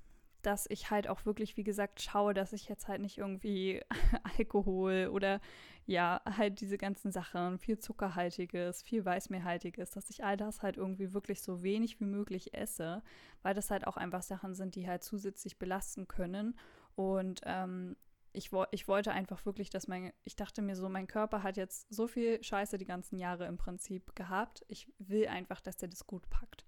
dass 0.41 0.67
ich 0.69 0.89
halt 0.89 1.07
auch 1.07 1.25
wirklich, 1.25 1.57
wie 1.57 1.63
gesagt, 1.63 2.01
schaue, 2.01 2.33
dass 2.33 2.53
ich 2.53 2.67
jetzt 2.69 2.87
halt 2.87 3.01
nicht 3.01 3.17
irgendwie 3.17 3.81
Alkohol 4.37 5.09
oder 5.11 5.41
ja, 5.85 6.21
halt 6.25 6.61
diese 6.61 6.77
ganzen 6.77 7.11
Sachen, 7.11 7.57
viel 7.57 7.79
Zuckerhaltiges, 7.79 8.83
viel 8.83 9.03
Weißmehlhaltiges, 9.03 9.91
dass 9.91 10.09
ich 10.09 10.23
all 10.23 10.37
das 10.37 10.61
halt 10.61 10.77
irgendwie 10.77 11.13
wirklich 11.13 11.41
so 11.41 11.63
wenig 11.63 11.99
wie 11.99 12.05
möglich 12.05 12.53
esse, 12.53 13.01
weil 13.41 13.55
das 13.55 13.71
halt 13.71 13.87
auch 13.87 13.97
einfach 13.97 14.21
Sachen 14.21 14.53
sind, 14.53 14.75
die 14.75 14.87
halt 14.87 15.03
zusätzlich 15.03 15.57
belasten 15.57 16.07
können. 16.07 16.57
Und 16.95 17.41
ähm, 17.45 17.95
ich, 18.33 18.51
ich 18.71 18.87
wollte 18.87 19.11
einfach 19.11 19.45
wirklich, 19.45 19.69
dass 19.69 19.87
mein, 19.87 20.13
ich 20.23 20.35
dachte 20.35 20.61
mir 20.61 20.75
so, 20.75 20.89
mein 20.89 21.07
Körper 21.07 21.41
hat 21.43 21.57
jetzt 21.57 21.91
so 21.91 22.07
viel 22.07 22.43
Scheiße 22.43 22.77
die 22.77 22.85
ganzen 22.85 23.17
Jahre 23.17 23.45
im 23.47 23.57
Prinzip 23.57 24.15
gehabt. 24.15 24.63
Ich 24.67 24.91
will 24.99 25.27
einfach, 25.27 25.61
dass 25.61 25.77
der 25.77 25.89
das 25.89 26.05
gut 26.05 26.29
packt. 26.29 26.65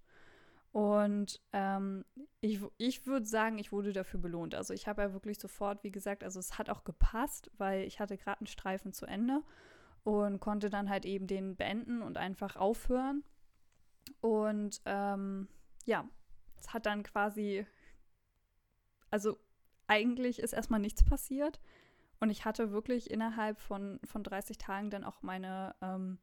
Und 0.72 1.38
ähm, 1.52 2.04
ich, 2.40 2.60
ich 2.78 3.06
würde 3.06 3.26
sagen, 3.26 3.58
ich 3.58 3.72
wurde 3.72 3.92
dafür 3.92 4.18
belohnt. 4.18 4.54
Also 4.54 4.72
ich 4.72 4.88
habe 4.88 5.02
ja 5.02 5.12
wirklich 5.12 5.38
sofort, 5.38 5.84
wie 5.84 5.90
gesagt, 5.90 6.24
also 6.24 6.40
es 6.40 6.58
hat 6.58 6.70
auch 6.70 6.84
gepasst, 6.84 7.50
weil 7.58 7.86
ich 7.86 8.00
hatte 8.00 8.16
gerade 8.16 8.40
einen 8.40 8.46
Streifen 8.46 8.94
zu 8.94 9.04
Ende 9.04 9.42
und 10.02 10.40
konnte 10.40 10.70
dann 10.70 10.88
halt 10.88 11.04
eben 11.04 11.26
den 11.26 11.56
beenden 11.56 12.00
und 12.00 12.16
einfach 12.16 12.56
aufhören. 12.56 13.22
Und 14.20 14.80
ähm, 14.86 15.48
ja, 15.84 16.08
es 16.58 16.72
hat 16.72 16.86
dann 16.86 17.02
quasi, 17.02 17.66
also 19.10 19.38
eigentlich 19.86 20.38
ist 20.38 20.54
erstmal 20.54 20.80
nichts 20.80 21.04
passiert. 21.04 21.60
Und 22.18 22.30
ich 22.30 22.44
hatte 22.46 22.72
wirklich 22.72 23.10
innerhalb 23.10 23.60
von, 23.60 24.00
von 24.04 24.22
30 24.22 24.56
Tagen 24.56 24.88
dann 24.90 25.04
auch 25.04 25.22
meine, 25.22 25.74
ähm, 25.82 26.18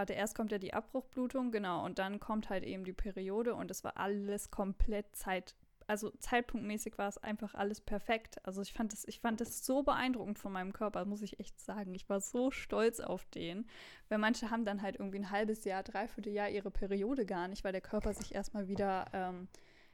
warte, 0.00 0.14
erst 0.14 0.34
kommt 0.34 0.50
ja 0.50 0.56
die 0.56 0.72
Abbruchblutung, 0.72 1.52
genau, 1.52 1.84
und 1.84 1.98
dann 1.98 2.20
kommt 2.20 2.48
halt 2.48 2.64
eben 2.64 2.84
die 2.84 2.94
Periode 2.94 3.54
und 3.54 3.70
es 3.70 3.84
war 3.84 3.98
alles 3.98 4.50
komplett 4.50 5.14
Zeit, 5.14 5.54
also 5.86 6.10
zeitpunktmäßig 6.20 6.96
war 6.96 7.08
es 7.08 7.18
einfach 7.18 7.54
alles 7.54 7.82
perfekt. 7.82 8.38
Also 8.46 8.62
ich 8.62 8.72
fand 8.72 8.94
das, 8.94 9.04
ich 9.06 9.20
fand 9.20 9.42
das 9.42 9.66
so 9.66 9.82
beeindruckend 9.82 10.38
von 10.38 10.52
meinem 10.52 10.72
Körper, 10.72 11.04
muss 11.04 11.20
ich 11.20 11.38
echt 11.38 11.60
sagen. 11.60 11.94
Ich 11.94 12.08
war 12.08 12.20
so 12.20 12.50
stolz 12.50 13.00
auf 13.00 13.26
den. 13.26 13.66
Weil 14.08 14.18
manche 14.18 14.50
haben 14.50 14.64
dann 14.64 14.80
halt 14.80 14.96
irgendwie 14.96 15.18
ein 15.18 15.30
halbes 15.30 15.64
Jahr, 15.64 15.82
dreiviertel 15.82 16.32
Jahr 16.32 16.48
ihre 16.48 16.70
Periode 16.70 17.26
gar 17.26 17.48
nicht, 17.48 17.62
weil 17.62 17.72
der 17.72 17.80
Körper 17.80 18.14
sich 18.14 18.34
erstmal 18.34 18.68
wieder 18.68 19.06
ähm, 19.12 19.48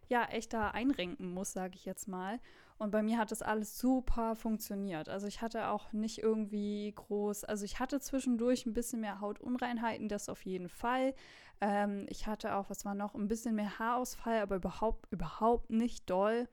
ja 0.09 0.25
echt 0.25 0.53
da 0.53 0.71
einrenken 0.71 1.33
muss, 1.33 1.53
sage 1.53 1.75
ich 1.75 1.85
jetzt 1.85 2.09
mal. 2.09 2.40
Und 2.79 2.90
bei 2.90 3.03
mir 3.03 3.19
hat 3.19 3.31
das 3.31 3.40
alles 3.42 3.79
super 3.79 4.37
funktioniert. 4.37 5.09
Also 5.09 5.27
ich 5.27 5.40
hatte 5.40 5.69
auch 5.69 5.92
nicht 5.92 6.19
irgendwie 6.19 6.92
groß, 6.95 7.45
also 7.45 7.64
ich 7.64 7.81
hatte 7.81 8.01
zwischendurch 8.01 8.66
ein 8.66 8.75
bisschen 8.75 9.01
mehr 9.01 9.21
Hautunreinheiten, 9.21 10.09
das 10.09 10.29
auf 10.29 10.45
jeden 10.45 10.69
Fall. 10.69 11.14
Ähm, 11.61 12.07
ich 12.11 12.27
hatte 12.27 12.55
auch, 12.55 12.69
was 12.69 12.85
war 12.85 12.95
noch, 12.95 13.14
ein 13.14 13.29
bisschen 13.29 13.55
mehr 13.55 13.79
Haarausfall, 13.79 14.40
aber 14.40 14.57
überhaupt, 14.57 15.11
überhaupt 15.11 15.71
nicht 15.71 16.09
doll. 16.11 16.49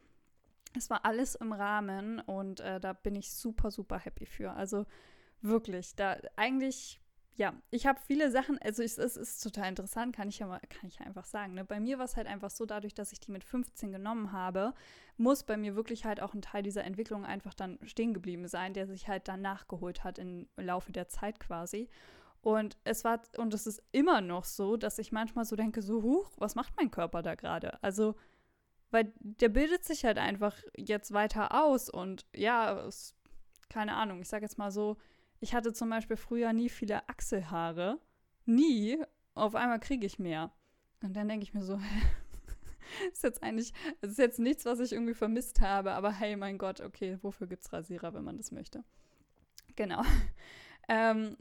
Es 0.77 0.89
war 0.89 1.05
alles 1.05 1.35
im 1.35 1.51
Rahmen 1.51 2.21
und 2.21 2.61
äh, 2.61 2.79
da 2.79 2.93
bin 2.93 3.15
ich 3.15 3.31
super, 3.33 3.69
super 3.69 3.99
happy 3.99 4.25
für. 4.25 4.53
Also 4.53 4.85
wirklich, 5.41 5.95
da 5.95 6.17
eigentlich 6.37 7.01
ja, 7.35 7.53
ich 7.71 7.87
habe 7.87 7.99
viele 8.05 8.29
Sachen, 8.29 8.59
also 8.61 8.83
es, 8.83 8.97
es, 8.97 9.17
ist 9.17 9.41
total 9.41 9.69
interessant, 9.69 10.15
kann 10.15 10.29
ich 10.29 10.39
ja 10.39 10.45
mal, 10.45 10.59
kann 10.69 10.87
ich 10.87 11.01
einfach 11.01 11.25
sagen. 11.25 11.55
Ne? 11.55 11.65
Bei 11.65 11.79
mir 11.79 11.97
war 11.97 12.05
es 12.05 12.15
halt 12.15 12.27
einfach 12.27 12.51
so, 12.51 12.65
dadurch, 12.65 12.93
dass 12.93 13.11
ich 13.11 13.19
die 13.19 13.31
mit 13.31 13.43
15 13.43 13.91
genommen 13.91 14.31
habe, 14.31 14.73
muss 15.17 15.43
bei 15.43 15.57
mir 15.57 15.75
wirklich 15.75 16.05
halt 16.05 16.21
auch 16.21 16.35
ein 16.35 16.43
Teil 16.43 16.61
dieser 16.61 16.83
Entwicklung 16.83 17.25
einfach 17.25 17.55
dann 17.55 17.79
stehen 17.83 18.13
geblieben 18.13 18.47
sein, 18.47 18.73
der 18.73 18.85
sich 18.85 19.07
halt 19.07 19.27
dann 19.27 19.41
nachgeholt 19.41 20.03
hat 20.03 20.19
im 20.19 20.47
Laufe 20.57 20.91
der 20.91 21.07
Zeit 21.07 21.39
quasi. 21.39 21.89
Und 22.41 22.77
es 22.83 23.03
war, 23.03 23.21
und 23.37 23.53
es 23.53 23.65
ist 23.65 23.81
immer 23.91 24.21
noch 24.21 24.43
so, 24.43 24.77
dass 24.77 24.99
ich 24.99 25.11
manchmal 25.11 25.45
so 25.45 25.55
denke, 25.55 25.81
so, 25.81 26.03
huch, 26.03 26.29
was 26.37 26.55
macht 26.55 26.75
mein 26.77 26.91
Körper 26.91 27.23
da 27.23 27.33
gerade? 27.35 27.81
Also, 27.81 28.15
weil 28.91 29.11
der 29.19 29.49
bildet 29.49 29.85
sich 29.85 30.05
halt 30.05 30.19
einfach 30.19 30.55
jetzt 30.75 31.13
weiter 31.13 31.63
aus 31.63 31.89
und 31.89 32.27
ja, 32.35 32.85
es, 32.85 33.15
keine 33.69 33.95
Ahnung, 33.95 34.21
ich 34.21 34.29
sage 34.29 34.45
jetzt 34.45 34.59
mal 34.59 34.71
so, 34.71 34.97
ich 35.43 35.53
hatte 35.53 35.73
zum 35.73 35.89
Beispiel 35.89 36.15
früher 36.15 36.53
nie 36.53 36.69
viele 36.69 37.09
Achselhaare. 37.09 37.99
Nie. 38.45 39.03
Auf 39.35 39.55
einmal 39.55 39.81
kriege 39.81 40.05
ich 40.05 40.17
mehr. 40.17 40.53
Und 41.01 41.17
dann 41.17 41.27
denke 41.27 41.43
ich 41.43 41.53
mir 41.53 41.63
so, 41.63 41.81
ist 43.11 43.23
jetzt 43.23 43.43
eigentlich, 43.43 43.73
es 43.99 44.11
ist 44.11 44.19
jetzt 44.19 44.39
nichts, 44.39 44.63
was 44.63 44.79
ich 44.79 44.93
irgendwie 44.93 45.13
vermisst 45.13 45.59
habe, 45.59 45.91
aber 45.91 46.13
hey, 46.13 46.37
mein 46.37 46.57
Gott, 46.57 46.79
okay, 46.79 47.17
wofür 47.21 47.47
gibt 47.47 47.65
es 47.65 47.73
Rasierer, 47.73 48.13
wenn 48.13 48.23
man 48.23 48.37
das 48.37 48.51
möchte? 48.51 48.85
Genau. 49.75 50.01
Ähm, 50.89 51.37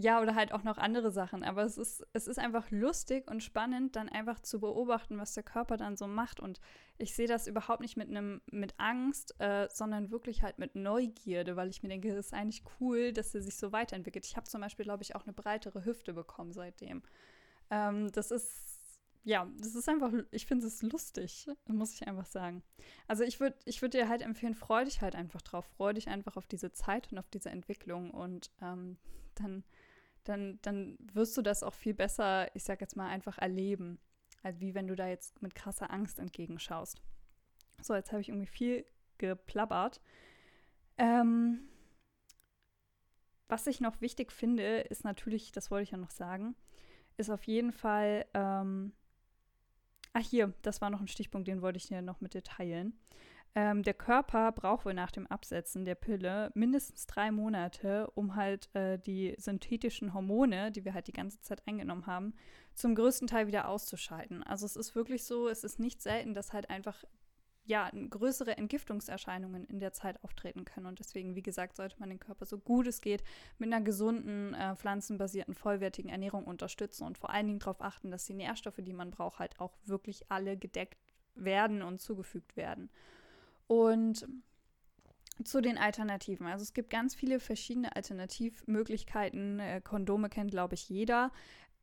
ja, 0.00 0.22
oder 0.22 0.36
halt 0.36 0.52
auch 0.52 0.62
noch 0.62 0.78
andere 0.78 1.10
Sachen. 1.10 1.42
Aber 1.42 1.64
es 1.64 1.76
ist, 1.76 2.06
es 2.12 2.28
ist 2.28 2.38
einfach 2.38 2.70
lustig 2.70 3.28
und 3.28 3.42
spannend, 3.42 3.96
dann 3.96 4.08
einfach 4.08 4.38
zu 4.38 4.60
beobachten, 4.60 5.18
was 5.18 5.34
der 5.34 5.42
Körper 5.42 5.76
dann 5.76 5.96
so 5.96 6.06
macht. 6.06 6.38
Und 6.38 6.60
ich 6.98 7.16
sehe 7.16 7.26
das 7.26 7.48
überhaupt 7.48 7.80
nicht 7.80 7.96
mit 7.96 8.08
einem, 8.08 8.40
mit 8.48 8.78
Angst, 8.78 9.34
äh, 9.40 9.66
sondern 9.72 10.12
wirklich 10.12 10.44
halt 10.44 10.60
mit 10.60 10.76
Neugierde, 10.76 11.56
weil 11.56 11.68
ich 11.68 11.82
mir 11.82 11.88
denke, 11.88 12.10
es 12.10 12.26
ist 12.26 12.32
eigentlich 12.32 12.62
cool, 12.78 13.12
dass 13.12 13.34
er 13.34 13.42
sich 13.42 13.56
so 13.56 13.72
weiterentwickelt. 13.72 14.24
Ich 14.24 14.36
habe 14.36 14.46
zum 14.46 14.60
Beispiel, 14.60 14.84
glaube 14.84 15.02
ich, 15.02 15.16
auch 15.16 15.24
eine 15.24 15.32
breitere 15.32 15.84
Hüfte 15.84 16.12
bekommen 16.12 16.52
seitdem. 16.52 17.02
Ähm, 17.68 18.12
das 18.12 18.30
ist, 18.30 18.78
ja, 19.24 19.50
das 19.58 19.74
ist 19.74 19.88
einfach, 19.88 20.12
ich 20.30 20.46
finde 20.46 20.68
es 20.68 20.80
lustig, 20.80 21.48
muss 21.66 21.92
ich 21.94 22.06
einfach 22.06 22.26
sagen. 22.26 22.62
Also 23.08 23.24
ich 23.24 23.40
würde 23.40 23.56
ich 23.64 23.82
würd 23.82 23.94
dir 23.94 24.08
halt 24.08 24.22
empfehlen, 24.22 24.54
freu 24.54 24.84
dich 24.84 25.00
halt 25.00 25.16
einfach 25.16 25.42
drauf, 25.42 25.66
freu 25.76 25.92
dich 25.92 26.06
einfach 26.06 26.36
auf 26.36 26.46
diese 26.46 26.70
Zeit 26.70 27.10
und 27.10 27.18
auf 27.18 27.28
diese 27.30 27.50
Entwicklung 27.50 28.12
und 28.12 28.52
ähm, 28.62 28.96
dann 29.34 29.64
dann, 30.28 30.58
dann 30.62 30.98
wirst 31.12 31.36
du 31.36 31.42
das 31.42 31.62
auch 31.62 31.74
viel 31.74 31.94
besser, 31.94 32.54
ich 32.54 32.64
sag 32.64 32.80
jetzt 32.80 32.96
mal, 32.96 33.08
einfach 33.08 33.38
erleben, 33.38 33.98
als 34.42 34.60
wie 34.60 34.74
wenn 34.74 34.86
du 34.86 34.94
da 34.94 35.08
jetzt 35.08 35.40
mit 35.42 35.54
krasser 35.54 35.90
Angst 35.90 36.18
entgegenschaust. 36.18 37.00
So, 37.80 37.94
jetzt 37.94 38.12
habe 38.12 38.20
ich 38.20 38.28
irgendwie 38.28 38.46
viel 38.46 38.84
geplappert. 39.18 40.00
Ähm, 40.98 41.68
was 43.48 43.66
ich 43.66 43.80
noch 43.80 44.00
wichtig 44.00 44.32
finde, 44.32 44.80
ist 44.80 45.04
natürlich, 45.04 45.52
das 45.52 45.70
wollte 45.70 45.84
ich 45.84 45.90
ja 45.92 45.98
noch 45.98 46.10
sagen, 46.10 46.54
ist 47.16 47.30
auf 47.30 47.44
jeden 47.44 47.72
Fall, 47.72 48.26
ähm, 48.34 48.92
ach 50.12 50.22
hier, 50.22 50.52
das 50.62 50.80
war 50.80 50.90
noch 50.90 51.00
ein 51.00 51.08
Stichpunkt, 51.08 51.48
den 51.48 51.62
wollte 51.62 51.78
ich 51.78 51.86
dir 51.86 52.02
noch 52.02 52.20
mit 52.20 52.34
dir 52.34 52.42
teilen. 52.42 52.98
Ähm, 53.54 53.82
der 53.82 53.94
Körper 53.94 54.52
braucht 54.52 54.84
wohl 54.84 54.94
nach 54.94 55.10
dem 55.10 55.26
Absetzen 55.26 55.84
der 55.84 55.94
Pille 55.94 56.50
mindestens 56.54 57.06
drei 57.06 57.30
Monate, 57.30 58.10
um 58.14 58.36
halt 58.36 58.74
äh, 58.74 58.98
die 58.98 59.34
synthetischen 59.38 60.14
Hormone, 60.14 60.70
die 60.70 60.84
wir 60.84 60.94
halt 60.94 61.08
die 61.08 61.12
ganze 61.12 61.40
Zeit 61.40 61.66
eingenommen 61.66 62.06
haben, 62.06 62.34
zum 62.74 62.94
größten 62.94 63.26
Teil 63.26 63.46
wieder 63.46 63.68
auszuschalten. 63.68 64.42
Also 64.42 64.66
es 64.66 64.76
ist 64.76 64.94
wirklich 64.94 65.24
so, 65.24 65.48
es 65.48 65.64
ist 65.64 65.80
nicht 65.80 66.02
selten, 66.02 66.34
dass 66.34 66.52
halt 66.52 66.70
einfach 66.70 67.04
ja, 67.68 67.90
größere 67.90 68.56
Entgiftungserscheinungen 68.56 69.64
in 69.66 69.78
der 69.78 69.92
Zeit 69.92 70.24
auftreten 70.24 70.64
können. 70.64 70.86
Und 70.86 71.00
deswegen, 71.00 71.34
wie 71.34 71.42
gesagt, 71.42 71.76
sollte 71.76 71.96
man 71.98 72.08
den 72.08 72.18
Körper 72.18 72.46
so 72.46 72.58
gut 72.58 72.86
es 72.86 73.02
geht 73.02 73.22
mit 73.58 73.70
einer 73.70 73.84
gesunden, 73.84 74.54
äh, 74.54 74.74
pflanzenbasierten, 74.74 75.54
vollwertigen 75.54 76.10
Ernährung 76.10 76.44
unterstützen 76.44 77.04
und 77.04 77.18
vor 77.18 77.28
allen 77.28 77.46
Dingen 77.46 77.58
darauf 77.58 77.82
achten, 77.82 78.10
dass 78.10 78.24
die 78.24 78.32
Nährstoffe, 78.32 78.78
die 78.78 78.94
man 78.94 79.10
braucht, 79.10 79.38
halt 79.38 79.60
auch 79.60 79.76
wirklich 79.84 80.30
alle 80.30 80.56
gedeckt 80.56 80.98
werden 81.34 81.82
und 81.82 82.00
zugefügt 82.00 82.56
werden. 82.56 82.88
Und 83.68 84.26
zu 85.44 85.60
den 85.60 85.78
Alternativen. 85.78 86.46
Also 86.46 86.62
es 86.62 86.74
gibt 86.74 86.90
ganz 86.90 87.14
viele 87.14 87.40
verschiedene 87.40 87.94
Alternativmöglichkeiten. 87.94 89.60
Äh, 89.60 89.80
Kondome 89.82 90.28
kennt, 90.28 90.50
glaube 90.50 90.74
ich, 90.74 90.88
jeder. 90.88 91.30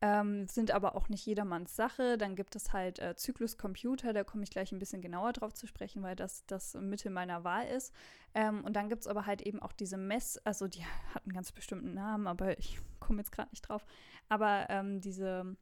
Ähm, 0.02 0.46
sind 0.46 0.72
aber 0.72 0.94
auch 0.94 1.08
nicht 1.08 1.24
jedermanns 1.24 1.74
Sache. 1.74 2.18
Dann 2.18 2.36
gibt 2.36 2.54
es 2.54 2.74
halt 2.74 2.98
äh, 2.98 3.16
Zyklus-Computer, 3.16 4.12
da 4.12 4.24
komme 4.24 4.42
ich 4.42 4.50
gleich 4.50 4.70
ein 4.72 4.78
bisschen 4.78 5.00
genauer 5.00 5.32
drauf 5.32 5.54
zu 5.54 5.66
sprechen, 5.66 6.02
weil 6.02 6.14
das 6.14 6.44
das 6.46 6.74
Mittel 6.74 7.10
meiner 7.10 7.44
Wahl 7.44 7.66
ist. 7.66 7.94
Ähm, 8.34 8.62
und 8.62 8.76
dann 8.76 8.90
gibt 8.90 9.02
es 9.02 9.06
aber 9.06 9.24
halt 9.24 9.40
eben 9.40 9.62
auch 9.62 9.72
diese 9.72 9.96
Mess, 9.96 10.38
also 10.44 10.68
die 10.68 10.84
hat 11.14 11.24
einen 11.24 11.32
ganz 11.32 11.50
bestimmten 11.50 11.94
Namen, 11.94 12.26
aber 12.26 12.58
ich 12.58 12.78
komme 13.00 13.20
jetzt 13.20 13.32
gerade 13.32 13.48
nicht 13.50 13.62
drauf. 13.62 13.86
Aber 14.28 14.66
ähm, 14.68 15.00
diese, 15.00 15.56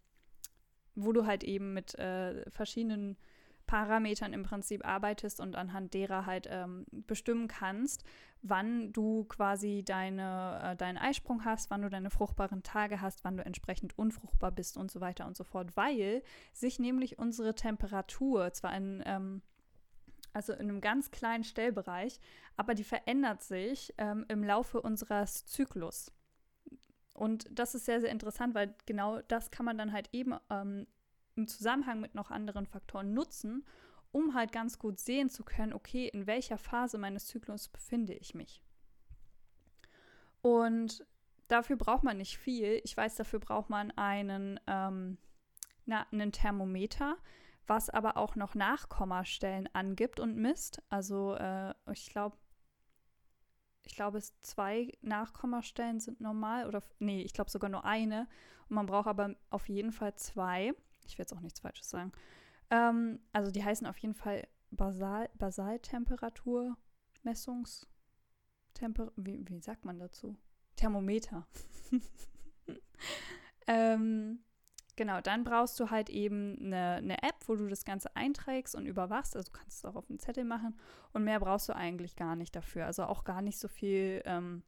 wo 0.96 1.12
du 1.12 1.26
halt 1.26 1.44
eben 1.44 1.72
mit 1.72 1.96
äh, 1.96 2.50
verschiedenen 2.50 3.16
Parametern 3.66 4.32
im 4.32 4.42
Prinzip 4.42 4.86
arbeitest 4.86 5.40
und 5.40 5.56
anhand 5.56 5.94
derer 5.94 6.26
halt 6.26 6.46
ähm, 6.50 6.84
bestimmen 6.90 7.48
kannst, 7.48 8.04
wann 8.42 8.92
du 8.92 9.24
quasi 9.24 9.82
deine, 9.84 10.60
äh, 10.62 10.76
deinen 10.76 10.98
Eisprung 10.98 11.44
hast, 11.44 11.70
wann 11.70 11.82
du 11.82 11.88
deine 11.88 12.10
fruchtbaren 12.10 12.62
Tage 12.62 13.00
hast, 13.00 13.24
wann 13.24 13.36
du 13.36 13.44
entsprechend 13.44 13.98
unfruchtbar 13.98 14.52
bist 14.52 14.76
und 14.76 14.90
so 14.90 15.00
weiter 15.00 15.26
und 15.26 15.36
so 15.36 15.44
fort, 15.44 15.76
weil 15.76 16.22
sich 16.52 16.78
nämlich 16.78 17.18
unsere 17.18 17.54
Temperatur 17.54 18.52
zwar 18.52 18.76
in 18.76 19.02
ähm, 19.06 19.42
also 20.34 20.52
in 20.52 20.68
einem 20.68 20.80
ganz 20.80 21.10
kleinen 21.12 21.44
Stellbereich, 21.44 22.18
aber 22.56 22.74
die 22.74 22.84
verändert 22.84 23.42
sich 23.42 23.94
ähm, 23.98 24.26
im 24.28 24.42
Laufe 24.42 24.82
unseres 24.82 25.46
Zyklus. 25.46 26.12
Und 27.14 27.46
das 27.50 27.76
ist 27.76 27.84
sehr, 27.84 28.00
sehr 28.00 28.10
interessant, 28.10 28.54
weil 28.54 28.74
genau 28.86 29.22
das 29.22 29.52
kann 29.52 29.64
man 29.64 29.78
dann 29.78 29.92
halt 29.92 30.08
eben 30.12 30.34
ähm, 30.50 30.86
im 31.36 31.48
Zusammenhang 31.48 32.00
mit 32.00 32.14
noch 32.14 32.30
anderen 32.30 32.66
Faktoren 32.66 33.12
nutzen, 33.14 33.64
um 34.12 34.34
halt 34.34 34.52
ganz 34.52 34.78
gut 34.78 34.98
sehen 35.00 35.28
zu 35.28 35.44
können, 35.44 35.72
okay, 35.72 36.08
in 36.08 36.26
welcher 36.26 36.58
Phase 36.58 36.98
meines 36.98 37.26
Zyklus 37.26 37.68
befinde 37.68 38.14
ich 38.14 38.34
mich. 38.34 38.62
Und 40.40 41.04
dafür 41.48 41.76
braucht 41.76 42.04
man 42.04 42.18
nicht 42.18 42.38
viel. 42.38 42.80
Ich 42.84 42.96
weiß, 42.96 43.16
dafür 43.16 43.40
braucht 43.40 43.70
man 43.70 43.90
einen, 43.92 44.60
ähm, 44.66 45.18
na, 45.86 46.06
einen 46.12 46.32
Thermometer, 46.32 47.16
was 47.66 47.90
aber 47.90 48.16
auch 48.16 48.36
noch 48.36 48.54
Nachkommastellen 48.54 49.68
angibt 49.74 50.20
und 50.20 50.36
misst. 50.36 50.82
Also 50.90 51.34
äh, 51.34 51.74
ich 51.92 52.10
glaube, 52.10 52.36
ich 53.86 53.96
glaube, 53.96 54.18
es 54.18 54.38
zwei 54.40 54.92
Nachkommastellen 55.02 56.00
sind 56.00 56.20
normal 56.20 56.66
oder 56.66 56.82
nee, 56.98 57.22
ich 57.22 57.32
glaube 57.32 57.50
sogar 57.50 57.70
nur 57.70 57.84
eine. 57.84 58.28
Und 58.68 58.76
man 58.76 58.86
braucht 58.86 59.08
aber 59.08 59.34
auf 59.50 59.68
jeden 59.68 59.92
Fall 59.92 60.14
zwei. 60.14 60.72
Ich 61.06 61.18
will 61.18 61.22
jetzt 61.24 61.32
auch 61.34 61.40
nichts 61.40 61.60
Falsches 61.60 61.88
sagen. 61.88 62.12
Ähm, 62.70 63.20
also 63.32 63.50
die 63.50 63.64
heißen 63.64 63.86
auf 63.86 63.98
jeden 63.98 64.14
Fall 64.14 64.46
Basal, 64.70 65.30
Basaltemperatur, 65.34 66.76
Messungstemper, 67.22 69.12
wie, 69.16 69.46
wie 69.48 69.60
sagt 69.60 69.84
man 69.84 69.98
dazu? 69.98 70.36
Thermometer. 70.76 71.46
ähm, 73.66 74.40
Genau, 74.96 75.20
dann 75.20 75.42
brauchst 75.42 75.78
du 75.80 75.90
halt 75.90 76.08
eben 76.08 76.56
eine, 76.60 76.96
eine, 76.96 77.22
App, 77.22 77.34
wo 77.46 77.56
du 77.56 77.66
das 77.66 77.84
Ganze 77.84 78.14
einträgst 78.14 78.76
und 78.76 78.86
überwachst. 78.86 79.34
Also 79.34 79.50
du 79.50 79.58
kannst 79.58 79.78
es 79.78 79.84
auch 79.84 79.96
auf 79.96 80.06
dem 80.06 80.20
Zettel 80.20 80.44
machen. 80.44 80.78
Und 81.12 81.24
mehr 81.24 81.40
brauchst 81.40 81.68
du 81.68 81.74
eigentlich 81.74 82.14
gar 82.14 82.36
nicht 82.36 82.54
dafür. 82.54 82.86
Also 82.86 83.04
auch 83.04 83.24
gar 83.24 83.42
nicht 83.42 83.58
so 83.58 83.66
viel 83.66 84.22
ähm, 84.24 84.62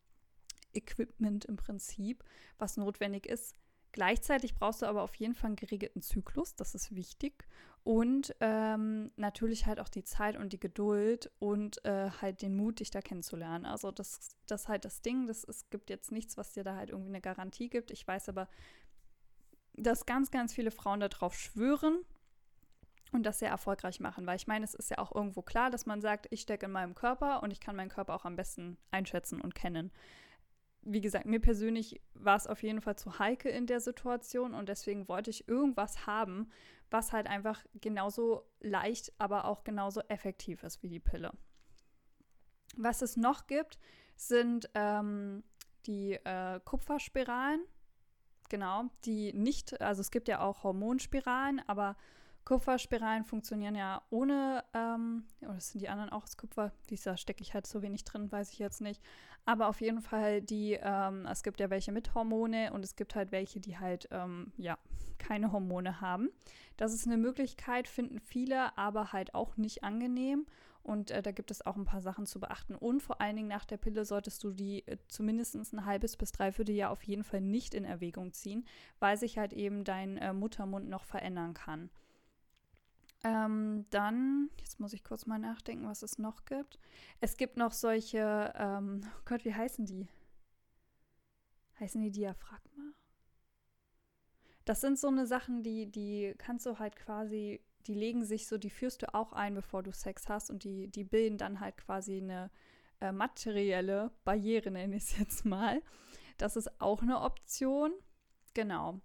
Equipment 0.73 1.45
im 1.45 1.57
Prinzip, 1.57 2.25
was 2.59 2.77
notwendig 2.77 3.27
ist. 3.27 3.55
Gleichzeitig 3.97 4.55
brauchst 4.55 4.83
du 4.83 4.87
aber 4.87 5.01
auf 5.01 5.15
jeden 5.15 5.35
Fall 5.35 5.49
einen 5.49 5.57
geregelten 5.57 6.03
Zyklus, 6.03 6.55
das 6.55 6.75
ist 6.75 6.95
wichtig. 6.95 7.47
Und 7.83 8.37
ähm, 8.41 9.11
natürlich 9.17 9.65
halt 9.65 9.81
auch 9.81 9.89
die 9.89 10.05
Zeit 10.05 10.37
und 10.37 10.53
die 10.53 10.61
Geduld 10.61 11.33
und 11.39 11.83
äh, 11.87 12.11
halt 12.21 12.43
den 12.43 12.55
Mut, 12.55 12.81
dich 12.81 12.91
da 12.91 13.01
kennenzulernen. 13.01 13.65
Also 13.65 13.91
das, 13.91 14.37
das 14.47 14.65
ist 14.65 14.69
halt 14.69 14.85
das 14.85 15.01
Ding. 15.01 15.27
Das, 15.27 15.45
es 15.45 15.71
gibt 15.71 15.89
jetzt 15.89 16.13
nichts, 16.13 16.37
was 16.37 16.53
dir 16.53 16.63
da 16.63 16.77
halt 16.77 16.91
irgendwie 16.91 17.09
eine 17.09 17.23
Garantie 17.23 17.71
gibt. 17.71 17.91
Ich 17.91 18.07
weiß 18.07 18.29
aber, 18.29 18.49
dass 19.73 20.05
ganz, 20.05 20.31
ganz 20.31 20.53
viele 20.53 20.73
Frauen 20.73 21.01
darauf 21.01 21.35
schwören 21.35 22.05
und 23.13 23.23
das 23.23 23.39
sehr 23.39 23.49
erfolgreich 23.49 23.99
machen. 23.99 24.27
Weil 24.27 24.37
ich 24.37 24.47
meine, 24.47 24.67
es 24.67 24.75
ist 24.75 24.91
ja 24.91 24.99
auch 24.99 25.15
irgendwo 25.15 25.41
klar, 25.41 25.71
dass 25.71 25.87
man 25.87 26.03
sagt, 26.03 26.27
ich 26.31 26.43
stecke 26.43 26.67
in 26.67 26.73
meinem 26.73 26.95
Körper 26.95 27.43
und 27.43 27.51
ich 27.51 27.61
kann 27.61 27.77
meinen 27.77 27.89
Körper 27.89 28.15
auch 28.15 28.27
am 28.27 28.37
besten 28.37 28.77
einschätzen 28.91 29.41
und 29.41 29.55
kennen 29.55 29.91
wie 30.87 31.01
gesagt, 31.01 31.27
mir 31.27 31.41
persönlich 31.41 32.01
war 32.15 32.37
es 32.37 32.47
auf 32.47 32.63
jeden 32.63 32.81
Fall 32.81 32.97
zu 32.97 33.19
heikel 33.19 33.51
in 33.51 33.67
der 33.67 33.81
Situation 33.81 34.55
und 34.55 34.69
deswegen 34.69 35.09
wollte 35.09 35.31
ich 35.31 35.49
irgendwas 35.49 36.07
haben, 36.07 36.49
was 36.91 37.13
halt 37.13 37.27
einfach 37.27 37.65
genauso 37.81 38.47
leicht, 38.61 39.13
aber 39.19 39.47
auch 39.47 39.65
genauso 39.65 40.01
effektiv 40.09 40.63
ist 40.63 40.83
wie 40.83 40.89
die 40.89 41.01
Pille. 41.01 41.33
Was 42.77 43.03
es 43.03 43.17
noch 43.17 43.49
gibt, 43.49 43.79
sind 44.15 44.71
ähm, 44.75 45.43
die 45.87 46.13
äh, 46.13 46.61
Kupferspiralen. 46.65 47.65
Genau, 48.49 48.85
die 49.05 49.33
nicht, 49.33 49.81
also 49.81 50.01
es 50.01 50.13
gibt 50.13 50.29
ja 50.29 50.41
auch 50.41 50.63
Hormonspiralen, 50.63 51.63
aber 51.67 51.97
Kupferspiralen 52.47 53.25
funktionieren 53.25 53.75
ja 53.75 54.03
ohne, 54.09 54.63
ähm, 54.73 55.25
oder 55.43 55.61
sind 55.61 55.81
die 55.81 55.89
anderen 55.89 56.11
auch 56.11 56.23
aus 56.23 56.37
Kupfer? 56.37 56.73
Dieser 56.91 57.17
stecke 57.17 57.43
ich 57.43 57.55
halt 57.55 57.67
so 57.67 57.83
wenig 57.83 58.05
drin, 58.05 58.31
weiß 58.31 58.53
ich 58.53 58.61
jetzt 58.61 58.81
nicht. 58.81 59.03
Aber 59.45 59.67
auf 59.67 59.81
jeden 59.81 60.01
Fall 60.01 60.43
die, 60.43 60.79
ähm, 60.81 61.27
es 61.27 61.43
gibt 61.43 61.59
ja 61.59 61.71
welche 61.71 61.91
mit 61.91 62.15
Hormone 62.15 62.73
und 62.73 62.85
es 62.85 62.95
gibt 62.95 63.17
halt 63.17 63.33
welche, 63.33 63.59
die 63.59 63.79
halt, 63.79 64.09
ähm, 64.13 64.53
ja, 64.57 64.79
keine 65.19 65.51
Hormone 65.51 66.01
haben. 66.01 66.31
Das 66.77 66.95
ist 66.95 67.07
eine 67.07 67.17
Möglichkeit, 67.17 67.89
finden 67.89 68.21
viele, 68.21 68.79
aber 68.79 69.13
halt 69.13 69.35
auch 69.35 69.57
nicht 69.57 69.83
angenehm. 69.83 70.47
Und 70.85 71.11
äh, 71.11 71.23
da 71.23 71.33
gibt 71.33 71.51
es 71.51 71.67
auch 71.67 71.75
ein 71.75 71.85
paar 71.85 72.01
Sachen 72.01 72.27
zu 72.27 72.39
beachten. 72.39 72.77
Und 72.77 73.03
vor 73.03 73.21
allen 73.21 73.35
Dingen 73.35 73.49
nach 73.49 73.65
der 73.65 73.77
Pille 73.77 74.05
solltest 74.05 74.45
du 74.45 74.53
die 74.53 74.87
äh, 74.87 74.99
zumindest 75.09 75.57
ein 75.57 75.85
halbes 75.85 76.17
bis 76.17 76.31
dreiviertel 76.31 76.77
Jahr 76.77 76.93
auf 76.93 77.03
jeden 77.03 77.25
Fall 77.25 77.41
nicht 77.41 77.75
in 77.75 77.85
Erwägung 77.85 78.33
ziehen, 78.33 78.65
weil 79.01 79.17
sich 79.17 79.37
halt 79.37 79.53
eben 79.53 79.83
dein 79.83 80.17
äh, 80.19 80.33
Muttermund 80.33 80.89
noch 80.89 81.03
verändern 81.03 81.53
kann. 81.53 81.91
Ähm, 83.27 83.87
dann, 83.91 84.51
jetzt 84.61 84.79
muss 84.79 84.93
ich 84.93 85.03
kurz 85.03 85.27
mal 85.27 85.41
nachdenken, 85.41 85.89
was 85.89 86.05
es 86.05 86.17
noch 86.17 86.45
gibt. 86.45 86.79
Es 87.21 87.37
gibt 87.37 87.57
noch 87.57 87.73
solche, 87.73 88.53
ähm, 88.57 89.01
oh 89.19 89.23
Gott, 89.25 89.45
wie 89.45 89.53
heißen 89.53 89.85
die? 89.85 90.07
Heißen 91.81 92.01
die 92.01 92.13
Diaphragma? 92.13 92.93
Das 94.65 94.81
sind 94.81 94.97
so 94.97 95.09
eine 95.09 95.27
Sachen, 95.27 95.65
die, 95.65 95.91
die 95.91 96.37
kannst 96.39 96.67
du 96.67 96.79
halt 96.79 96.95
quasi, 96.95 97.61
die 97.89 97.95
legen 97.95 98.25
sich 98.25 98.47
so, 98.47 98.59
die 98.59 98.71
führst 98.71 99.03
du 99.03 99.13
auch 99.13 99.33
ein, 99.33 99.55
bevor 99.55 99.83
du 99.83 99.93
Sex 99.93 100.29
hast 100.29 100.49
und 100.49 100.63
die, 100.63 100.87
die 100.87 101.05
bilden 101.05 101.37
dann 101.37 101.59
halt 101.59 101.77
quasi 101.79 102.19
eine 102.19 102.49
äh, 103.01 103.11
materielle 103.11 104.13
Barriere, 104.25 104.71
nenne 104.71 104.95
ich 104.95 105.03
es 105.03 105.19
jetzt 105.19 105.45
mal. 105.45 105.83
Das 106.39 106.55
ist 106.55 106.81
auch 106.81 107.03
eine 107.03 107.21
Option. 107.23 107.93
Genau 108.55 109.01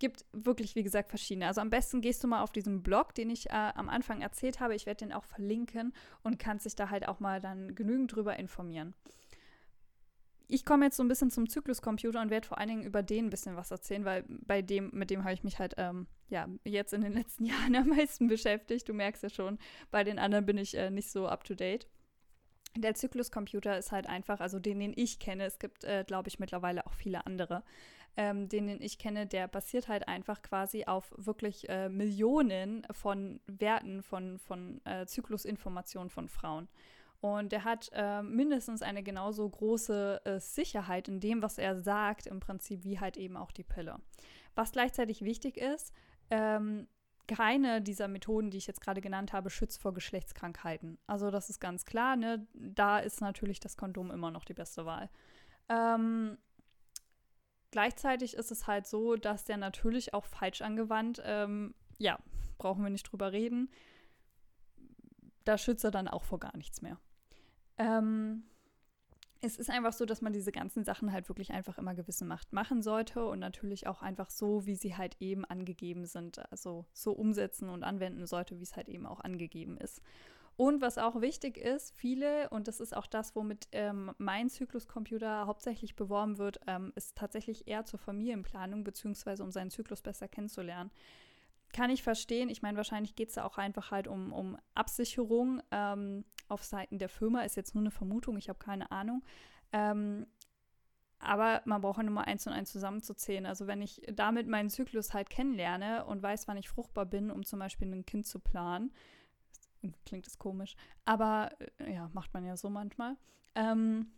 gibt 0.00 0.24
wirklich, 0.32 0.74
wie 0.74 0.82
gesagt, 0.82 1.10
verschiedene. 1.10 1.46
Also 1.46 1.60
am 1.60 1.70
besten 1.70 2.00
gehst 2.00 2.24
du 2.24 2.28
mal 2.28 2.42
auf 2.42 2.50
diesen 2.50 2.82
Blog, 2.82 3.14
den 3.14 3.30
ich 3.30 3.48
äh, 3.50 3.52
am 3.52 3.88
Anfang 3.88 4.20
erzählt 4.20 4.58
habe. 4.58 4.74
Ich 4.74 4.86
werde 4.86 5.04
den 5.04 5.12
auch 5.12 5.24
verlinken 5.24 5.92
und 6.24 6.40
kannst 6.40 6.66
dich 6.66 6.74
da 6.74 6.90
halt 6.90 7.06
auch 7.06 7.20
mal 7.20 7.40
dann 7.40 7.76
genügend 7.76 8.14
drüber 8.14 8.36
informieren. 8.36 8.94
Ich 10.48 10.64
komme 10.64 10.86
jetzt 10.86 10.96
so 10.96 11.04
ein 11.04 11.08
bisschen 11.08 11.30
zum 11.30 11.48
Zykluscomputer 11.48 12.20
und 12.20 12.30
werde 12.30 12.48
vor 12.48 12.58
allen 12.58 12.70
Dingen 12.70 12.82
über 12.82 13.04
den 13.04 13.26
ein 13.26 13.30
bisschen 13.30 13.54
was 13.54 13.70
erzählen, 13.70 14.04
weil 14.04 14.24
bei 14.28 14.62
dem, 14.62 14.90
mit 14.92 15.10
dem 15.10 15.22
habe 15.22 15.32
ich 15.32 15.44
mich 15.44 15.60
halt 15.60 15.74
ähm, 15.76 16.08
ja 16.28 16.48
jetzt 16.64 16.92
in 16.92 17.02
den 17.02 17.12
letzten 17.20 17.44
Jahren 17.44 17.76
am 17.76 17.88
meisten 17.88 18.26
beschäftigt. 18.26 18.88
Du 18.88 18.94
merkst 18.94 19.22
ja 19.22 19.30
schon, 19.30 19.58
bei 19.92 20.02
den 20.02 20.18
anderen 20.18 20.46
bin 20.46 20.58
ich 20.58 20.76
äh, 20.76 20.90
nicht 20.90 21.10
so 21.10 21.28
up 21.28 21.44
to 21.44 21.54
date. 21.54 21.86
Der 22.76 22.94
Zykluscomputer 22.94 23.78
ist 23.78 23.92
halt 23.92 24.08
einfach, 24.08 24.40
also 24.40 24.60
den, 24.60 24.78
den 24.78 24.92
ich 24.96 25.18
kenne, 25.18 25.44
es 25.44 25.58
gibt, 25.58 25.84
äh, 25.84 26.04
glaube 26.06 26.28
ich, 26.28 26.38
mittlerweile 26.38 26.86
auch 26.86 26.92
viele 26.92 27.26
andere, 27.26 27.64
ähm, 28.16 28.48
den, 28.48 28.80
ich 28.80 28.98
kenne, 28.98 29.26
der 29.26 29.48
basiert 29.48 29.88
halt 29.88 30.08
einfach 30.08 30.42
quasi 30.42 30.84
auf 30.84 31.12
wirklich 31.16 31.68
äh, 31.68 31.88
Millionen 31.88 32.86
von 32.90 33.40
Werten 33.46 34.02
von, 34.02 34.38
von 34.38 34.80
äh, 34.84 35.06
Zyklusinformationen 35.06 36.10
von 36.10 36.28
Frauen. 36.28 36.68
Und 37.20 37.52
der 37.52 37.64
hat 37.64 37.90
äh, 37.92 38.22
mindestens 38.22 38.82
eine 38.82 39.02
genauso 39.02 39.48
große 39.48 40.22
äh, 40.24 40.40
Sicherheit 40.40 41.06
in 41.08 41.20
dem, 41.20 41.42
was 41.42 41.58
er 41.58 41.82
sagt, 41.82 42.26
im 42.26 42.40
Prinzip 42.40 42.82
wie 42.84 42.98
halt 42.98 43.16
eben 43.16 43.36
auch 43.36 43.52
die 43.52 43.62
Pille. 43.62 43.96
Was 44.54 44.72
gleichzeitig 44.72 45.22
wichtig 45.22 45.58
ist, 45.58 45.92
ähm, 46.30 46.88
keine 47.26 47.80
dieser 47.80 48.08
Methoden, 48.08 48.50
die 48.50 48.58
ich 48.58 48.66
jetzt 48.66 48.80
gerade 48.80 49.00
genannt 49.00 49.32
habe, 49.32 49.50
schützt 49.50 49.80
vor 49.80 49.94
Geschlechtskrankheiten. 49.94 50.98
Also 51.06 51.30
das 51.30 51.48
ist 51.48 51.60
ganz 51.60 51.84
klar, 51.84 52.16
ne? 52.16 52.46
Da 52.54 52.98
ist 52.98 53.20
natürlich 53.20 53.60
das 53.60 53.76
Kondom 53.76 54.10
immer 54.10 54.30
noch 54.30 54.44
die 54.44 54.54
beste 54.54 54.84
Wahl. 54.84 55.10
Ähm, 55.68 56.38
gleichzeitig 57.70 58.34
ist 58.34 58.50
es 58.50 58.66
halt 58.66 58.86
so, 58.86 59.16
dass 59.16 59.44
der 59.44 59.56
natürlich 59.56 60.14
auch 60.14 60.24
falsch 60.24 60.62
angewandt, 60.62 61.22
ähm, 61.24 61.74
ja, 61.98 62.18
brauchen 62.58 62.82
wir 62.82 62.90
nicht 62.90 63.04
drüber 63.04 63.32
reden, 63.32 63.70
da 65.44 65.58
schützt 65.58 65.84
er 65.84 65.90
dann 65.90 66.08
auch 66.08 66.24
vor 66.24 66.38
gar 66.38 66.56
nichts 66.56 66.82
mehr. 66.82 66.98
Ähm, 67.78 68.44
es 69.42 69.56
ist 69.56 69.70
einfach 69.70 69.94
so, 69.94 70.04
dass 70.04 70.20
man 70.20 70.34
diese 70.34 70.52
ganzen 70.52 70.84
Sachen 70.84 71.12
halt 71.12 71.28
wirklich 71.28 71.50
einfach 71.50 71.78
immer 71.78 71.94
gewissen 71.94 72.28
Macht 72.28 72.52
machen 72.52 72.82
sollte 72.82 73.24
und 73.24 73.38
natürlich 73.38 73.86
auch 73.86 74.02
einfach 74.02 74.28
so, 74.28 74.66
wie 74.66 74.74
sie 74.74 74.96
halt 74.96 75.16
eben 75.18 75.46
angegeben 75.46 76.04
sind, 76.04 76.38
also 76.50 76.84
so 76.92 77.12
umsetzen 77.12 77.70
und 77.70 77.82
anwenden 77.82 78.26
sollte, 78.26 78.58
wie 78.58 78.64
es 78.64 78.76
halt 78.76 78.88
eben 78.88 79.06
auch 79.06 79.20
angegeben 79.20 79.78
ist. 79.78 80.02
Und 80.60 80.82
was 80.82 80.98
auch 80.98 81.22
wichtig 81.22 81.56
ist, 81.56 81.94
viele, 81.96 82.50
und 82.50 82.68
das 82.68 82.80
ist 82.80 82.94
auch 82.94 83.06
das, 83.06 83.34
womit 83.34 83.68
ähm, 83.72 84.12
mein 84.18 84.50
Zykluscomputer 84.50 85.46
hauptsächlich 85.46 85.96
beworben 85.96 86.36
wird, 86.36 86.60
ähm, 86.66 86.92
ist 86.96 87.16
tatsächlich 87.16 87.66
eher 87.66 87.86
zur 87.86 87.98
Familienplanung, 87.98 88.84
beziehungsweise 88.84 89.42
um 89.42 89.52
seinen 89.52 89.70
Zyklus 89.70 90.02
besser 90.02 90.28
kennenzulernen. 90.28 90.90
Kann 91.72 91.88
ich 91.88 92.02
verstehen. 92.02 92.50
Ich 92.50 92.60
meine, 92.60 92.76
wahrscheinlich 92.76 93.16
geht 93.16 93.30
es 93.30 93.36
da 93.36 93.46
auch 93.46 93.56
einfach 93.56 93.90
halt 93.90 94.06
um, 94.06 94.34
um 94.34 94.58
Absicherung 94.74 95.62
ähm, 95.70 96.26
auf 96.48 96.62
Seiten 96.62 96.98
der 96.98 97.08
Firma. 97.08 97.40
Ist 97.40 97.56
jetzt 97.56 97.74
nur 97.74 97.80
eine 97.80 97.90
Vermutung, 97.90 98.36
ich 98.36 98.50
habe 98.50 98.58
keine 98.58 98.90
Ahnung. 98.90 99.24
Ähm, 99.72 100.26
aber 101.20 101.62
man 101.64 101.80
braucht 101.80 101.96
ja 101.96 102.02
nur 102.02 102.12
mal 102.12 102.24
eins 102.24 102.46
und 102.46 102.52
eins 102.52 102.70
zusammenzuzählen. 102.70 103.46
Also 103.46 103.66
wenn 103.66 103.80
ich 103.80 104.02
damit 104.12 104.46
meinen 104.46 104.68
Zyklus 104.68 105.14
halt 105.14 105.30
kennenlerne 105.30 106.04
und 106.04 106.22
weiß, 106.22 106.48
wann 106.48 106.58
ich 106.58 106.68
fruchtbar 106.68 107.06
bin, 107.06 107.30
um 107.30 107.46
zum 107.46 107.60
Beispiel 107.60 107.90
ein 107.90 108.04
Kind 108.04 108.26
zu 108.26 108.40
planen, 108.40 108.92
klingt 110.04 110.26
das 110.26 110.38
komisch, 110.38 110.76
aber 111.04 111.50
äh, 111.78 111.94
ja, 111.94 112.10
macht 112.12 112.32
man 112.34 112.44
ja 112.44 112.56
so 112.56 112.70
manchmal. 112.70 113.16
Ähm, 113.54 114.12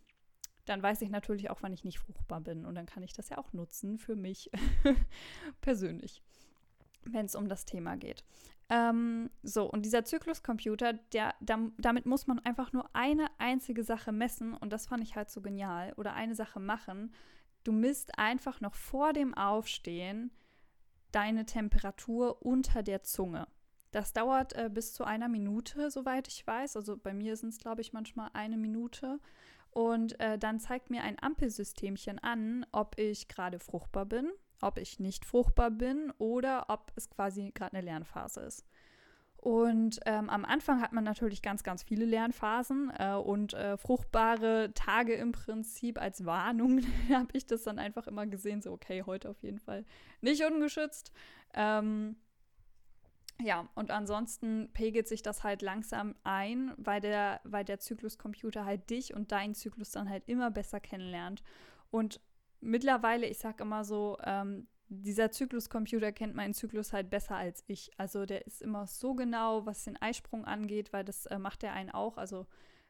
dann 0.65 0.81
weiß 0.81 1.01
ich 1.01 1.09
natürlich 1.09 1.49
auch, 1.49 1.61
wann 1.61 1.73
ich 1.73 1.83
nicht 1.83 1.99
fruchtbar 1.99 2.41
bin. 2.41 2.65
Und 2.65 2.75
dann 2.75 2.85
kann 2.85 3.03
ich 3.03 3.13
das 3.13 3.29
ja 3.29 3.37
auch 3.37 3.51
nutzen 3.53 3.97
für 3.97 4.15
mich 4.15 4.49
persönlich, 5.61 6.21
wenn 7.03 7.25
es 7.25 7.35
um 7.35 7.49
das 7.49 7.65
Thema 7.65 7.97
geht. 7.97 8.23
Ähm, 8.69 9.29
so, 9.41 9.69
und 9.69 9.83
dieser 9.83 10.05
Zykluscomputer, 10.05 10.93
der, 10.93 11.35
damit 11.41 12.05
muss 12.05 12.27
man 12.27 12.39
einfach 12.39 12.71
nur 12.71 12.89
eine 12.93 13.27
einzige 13.39 13.83
Sache 13.83 14.11
messen. 14.11 14.53
Und 14.53 14.71
das 14.71 14.87
fand 14.87 15.03
ich 15.03 15.15
halt 15.15 15.29
so 15.29 15.41
genial. 15.41 15.93
Oder 15.97 16.13
eine 16.13 16.35
Sache 16.35 16.59
machen. 16.59 17.13
Du 17.63 17.71
misst 17.71 18.17
einfach 18.17 18.61
noch 18.61 18.73
vor 18.73 19.13
dem 19.13 19.33
Aufstehen 19.33 20.31
deine 21.11 21.45
Temperatur 21.45 22.41
unter 22.41 22.83
der 22.83 23.03
Zunge. 23.03 23.47
Das 23.93 24.11
dauert 24.11 24.53
äh, 24.53 24.71
bis 24.73 24.91
zu 24.91 25.03
einer 25.03 25.29
Minute, 25.29 25.91
soweit 25.91 26.27
ich 26.27 26.45
weiß. 26.45 26.75
Also 26.77 26.97
bei 26.97 27.13
mir 27.13 27.37
sind 27.37 27.49
es, 27.49 27.59
glaube 27.59 27.81
ich, 27.81 27.93
manchmal 27.93 28.31
eine 28.33 28.57
Minute. 28.57 29.19
Und 29.69 30.19
äh, 30.19 30.39
dann 30.39 30.59
zeigt 30.59 30.89
mir 30.89 31.03
ein 31.03 31.21
Ampelsystemchen 31.21 32.17
an, 32.17 32.65
ob 32.71 32.97
ich 32.97 33.27
gerade 33.27 33.59
fruchtbar 33.59 34.07
bin, 34.07 34.31
ob 34.61 34.79
ich 34.79 34.99
nicht 34.99 35.25
fruchtbar 35.25 35.69
bin 35.69 36.11
oder 36.17 36.65
ob 36.69 36.91
es 36.95 37.07
quasi 37.11 37.51
gerade 37.53 37.77
eine 37.77 37.85
Lernphase 37.85 38.41
ist. 38.41 38.65
Und 39.37 39.99
ähm, 40.05 40.29
am 40.29 40.43
Anfang 40.43 40.81
hat 40.81 40.93
man 40.93 41.03
natürlich 41.03 41.43
ganz, 41.43 41.63
ganz 41.63 41.83
viele 41.83 42.05
Lernphasen 42.05 42.91
äh, 42.97 43.13
und 43.13 43.53
äh, 43.53 43.77
fruchtbare 43.77 44.71
Tage 44.73 45.13
im 45.13 45.33
Prinzip 45.33 46.01
als 46.01 46.25
Warnung 46.25 46.81
habe 47.13 47.27
ich 47.33 47.45
das 47.45 47.61
dann 47.63 47.77
einfach 47.77 48.07
immer 48.07 48.25
gesehen, 48.25 48.61
so 48.61 48.71
okay, 48.71 49.03
heute 49.05 49.29
auf 49.29 49.43
jeden 49.43 49.59
Fall 49.59 49.85
nicht 50.21 50.43
ungeschützt. 50.43 51.11
Ähm, 51.53 52.15
ja, 53.41 53.67
und 53.75 53.91
ansonsten 53.91 54.69
pegelt 54.73 55.07
sich 55.07 55.21
das 55.21 55.43
halt 55.43 55.61
langsam 55.61 56.15
ein, 56.23 56.73
weil 56.77 57.01
der, 57.01 57.41
weil 57.43 57.65
der 57.65 57.79
Zykluscomputer 57.79 58.65
halt 58.65 58.89
dich 58.89 59.13
und 59.13 59.31
deinen 59.31 59.55
Zyklus 59.55 59.91
dann 59.91 60.09
halt 60.09 60.27
immer 60.27 60.51
besser 60.51 60.79
kennenlernt. 60.79 61.43
Und 61.89 62.21
mittlerweile, 62.61 63.27
ich 63.27 63.39
sag 63.39 63.59
immer 63.59 63.83
so, 63.83 64.17
ähm, 64.23 64.67
dieser 64.87 65.31
Zykluscomputer 65.31 66.11
kennt 66.11 66.35
meinen 66.35 66.53
Zyklus 66.53 66.93
halt 66.93 67.09
besser 67.09 67.35
als 67.35 67.63
ich. 67.67 67.91
Also 67.97 68.25
der 68.25 68.45
ist 68.45 68.61
immer 68.61 68.85
so 68.85 69.15
genau, 69.15 69.65
was 69.65 69.83
den 69.83 70.01
Eisprung 70.01 70.45
angeht, 70.45 70.93
weil 70.93 71.03
das 71.03 71.25
äh, 71.25 71.39
macht 71.39 71.63
er 71.63 71.73
einen 71.73 71.89
auch. 71.89 72.17
Also 72.17 72.45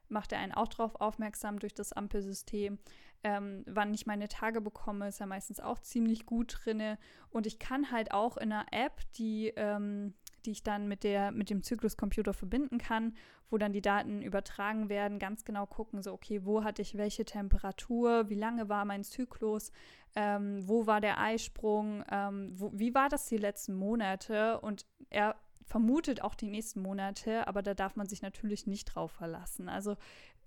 macht 0.09 0.31
er 0.33 0.39
einen 0.39 0.51
auch 0.51 0.67
darauf 0.67 0.95
aufmerksam 0.99 1.59
durch 1.59 1.73
das 1.73 1.93
Ampelsystem. 1.93 2.77
Ähm, 3.23 3.63
wann 3.67 3.93
ich 3.93 4.05
meine 4.05 4.27
Tage 4.27 4.59
bekomme, 4.59 5.07
ist 5.07 5.21
er 5.21 5.27
meistens 5.27 5.61
auch 5.61 5.79
ziemlich 5.79 6.25
gut 6.25 6.59
drinne. 6.63 6.97
Und 7.29 7.47
ich 7.47 7.57
kann 7.57 7.89
halt 7.91 8.11
auch 8.11 8.35
in 8.35 8.51
einer 8.51 8.65
App, 8.71 8.99
die 9.13 9.53
ähm, 9.55 10.13
die 10.45 10.51
ich 10.51 10.63
dann 10.63 10.87
mit, 10.87 11.03
der, 11.03 11.31
mit 11.31 11.49
dem 11.49 11.63
Zykluscomputer 11.63 12.33
verbinden 12.33 12.77
kann, 12.77 13.15
wo 13.49 13.57
dann 13.57 13.73
die 13.73 13.81
Daten 13.81 14.21
übertragen 14.21 14.89
werden, 14.89 15.19
ganz 15.19 15.45
genau 15.45 15.65
gucken, 15.65 16.01
so, 16.01 16.13
okay, 16.13 16.45
wo 16.45 16.63
hatte 16.63 16.81
ich 16.81 16.97
welche 16.97 17.25
Temperatur, 17.25 18.29
wie 18.29 18.35
lange 18.35 18.69
war 18.69 18.85
mein 18.85 19.03
Zyklus, 19.03 19.71
ähm, 20.15 20.67
wo 20.67 20.87
war 20.87 21.01
der 21.01 21.19
Eisprung, 21.19 22.03
ähm, 22.11 22.51
wo, 22.55 22.71
wie 22.73 22.93
war 22.93 23.09
das 23.09 23.27
die 23.27 23.37
letzten 23.37 23.73
Monate 23.73 24.59
und 24.61 24.85
er 25.09 25.35
vermutet 25.65 26.21
auch 26.21 26.35
die 26.35 26.49
nächsten 26.49 26.81
Monate, 26.81 27.47
aber 27.47 27.61
da 27.61 27.73
darf 27.73 27.95
man 27.95 28.07
sich 28.07 28.21
natürlich 28.21 28.67
nicht 28.67 28.85
drauf 28.85 29.11
verlassen. 29.11 29.69
Also 29.69 29.95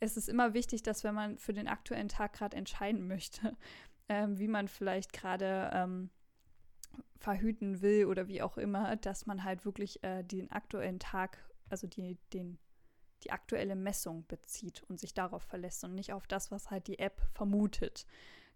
es 0.00 0.16
ist 0.16 0.28
immer 0.28 0.54
wichtig, 0.54 0.82
dass 0.82 1.04
wenn 1.04 1.14
man 1.14 1.38
für 1.38 1.52
den 1.52 1.68
aktuellen 1.68 2.08
Tag 2.08 2.34
gerade 2.34 2.56
entscheiden 2.56 3.06
möchte, 3.06 3.56
ähm, 4.08 4.38
wie 4.38 4.48
man 4.48 4.68
vielleicht 4.68 5.12
gerade 5.12 5.70
ähm, 5.72 6.10
verhüten 7.18 7.82
will 7.82 8.06
oder 8.06 8.28
wie 8.28 8.42
auch 8.42 8.58
immer, 8.58 8.96
dass 8.96 9.26
man 9.26 9.44
halt 9.44 9.64
wirklich 9.64 10.02
äh, 10.04 10.22
den 10.22 10.50
aktuellen 10.50 10.98
Tag, 10.98 11.38
also 11.68 11.86
die, 11.86 12.18
den, 12.32 12.58
die 13.24 13.30
aktuelle 13.30 13.76
Messung 13.76 14.26
bezieht 14.26 14.82
und 14.88 15.00
sich 15.00 15.14
darauf 15.14 15.42
verlässt 15.42 15.84
und 15.84 15.94
nicht 15.94 16.12
auf 16.12 16.26
das, 16.26 16.50
was 16.50 16.70
halt 16.70 16.86
die 16.86 16.98
App 16.98 17.22
vermutet. 17.34 18.06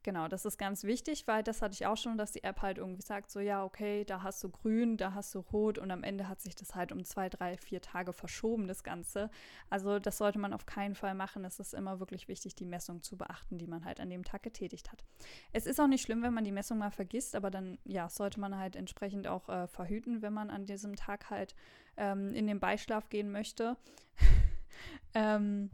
Genau, 0.02 0.28
das 0.28 0.46
ist 0.46 0.56
ganz 0.56 0.84
wichtig, 0.84 1.26
weil 1.26 1.42
das 1.42 1.60
hatte 1.60 1.74
ich 1.74 1.84
auch 1.84 1.96
schon, 1.98 2.16
dass 2.16 2.32
die 2.32 2.42
App 2.42 2.62
halt 2.62 2.78
irgendwie 2.78 3.02
sagt, 3.02 3.30
so 3.30 3.38
ja, 3.38 3.62
okay, 3.62 4.04
da 4.06 4.22
hast 4.22 4.42
du 4.42 4.48
grün, 4.48 4.96
da 4.96 5.12
hast 5.12 5.34
du 5.34 5.40
rot 5.40 5.76
und 5.76 5.90
am 5.90 6.02
Ende 6.02 6.26
hat 6.26 6.40
sich 6.40 6.56
das 6.56 6.74
halt 6.74 6.90
um 6.90 7.04
zwei, 7.04 7.28
drei, 7.28 7.58
vier 7.58 7.82
Tage 7.82 8.14
verschoben, 8.14 8.66
das 8.66 8.82
Ganze. 8.82 9.30
Also 9.68 9.98
das 9.98 10.16
sollte 10.16 10.38
man 10.38 10.54
auf 10.54 10.64
keinen 10.64 10.94
Fall 10.94 11.14
machen. 11.14 11.44
Es 11.44 11.60
ist 11.60 11.74
immer 11.74 12.00
wirklich 12.00 12.28
wichtig, 12.28 12.54
die 12.54 12.64
Messung 12.64 13.02
zu 13.02 13.18
beachten, 13.18 13.58
die 13.58 13.66
man 13.66 13.84
halt 13.84 14.00
an 14.00 14.08
dem 14.08 14.24
Tag 14.24 14.42
getätigt 14.42 14.90
hat. 14.90 15.04
Es 15.52 15.66
ist 15.66 15.78
auch 15.78 15.86
nicht 15.86 16.02
schlimm, 16.02 16.22
wenn 16.22 16.32
man 16.32 16.44
die 16.44 16.52
Messung 16.52 16.78
mal 16.78 16.90
vergisst, 16.90 17.36
aber 17.36 17.50
dann, 17.50 17.78
ja, 17.84 18.08
sollte 18.08 18.40
man 18.40 18.56
halt 18.56 18.76
entsprechend 18.76 19.26
auch 19.26 19.50
äh, 19.50 19.66
verhüten, 19.66 20.22
wenn 20.22 20.32
man 20.32 20.48
an 20.48 20.64
diesem 20.64 20.96
Tag 20.96 21.28
halt 21.28 21.54
ähm, 21.98 22.34
in 22.34 22.46
den 22.46 22.58
Beischlaf 22.58 23.10
gehen 23.10 23.30
möchte. 23.30 23.76
ähm, 25.14 25.70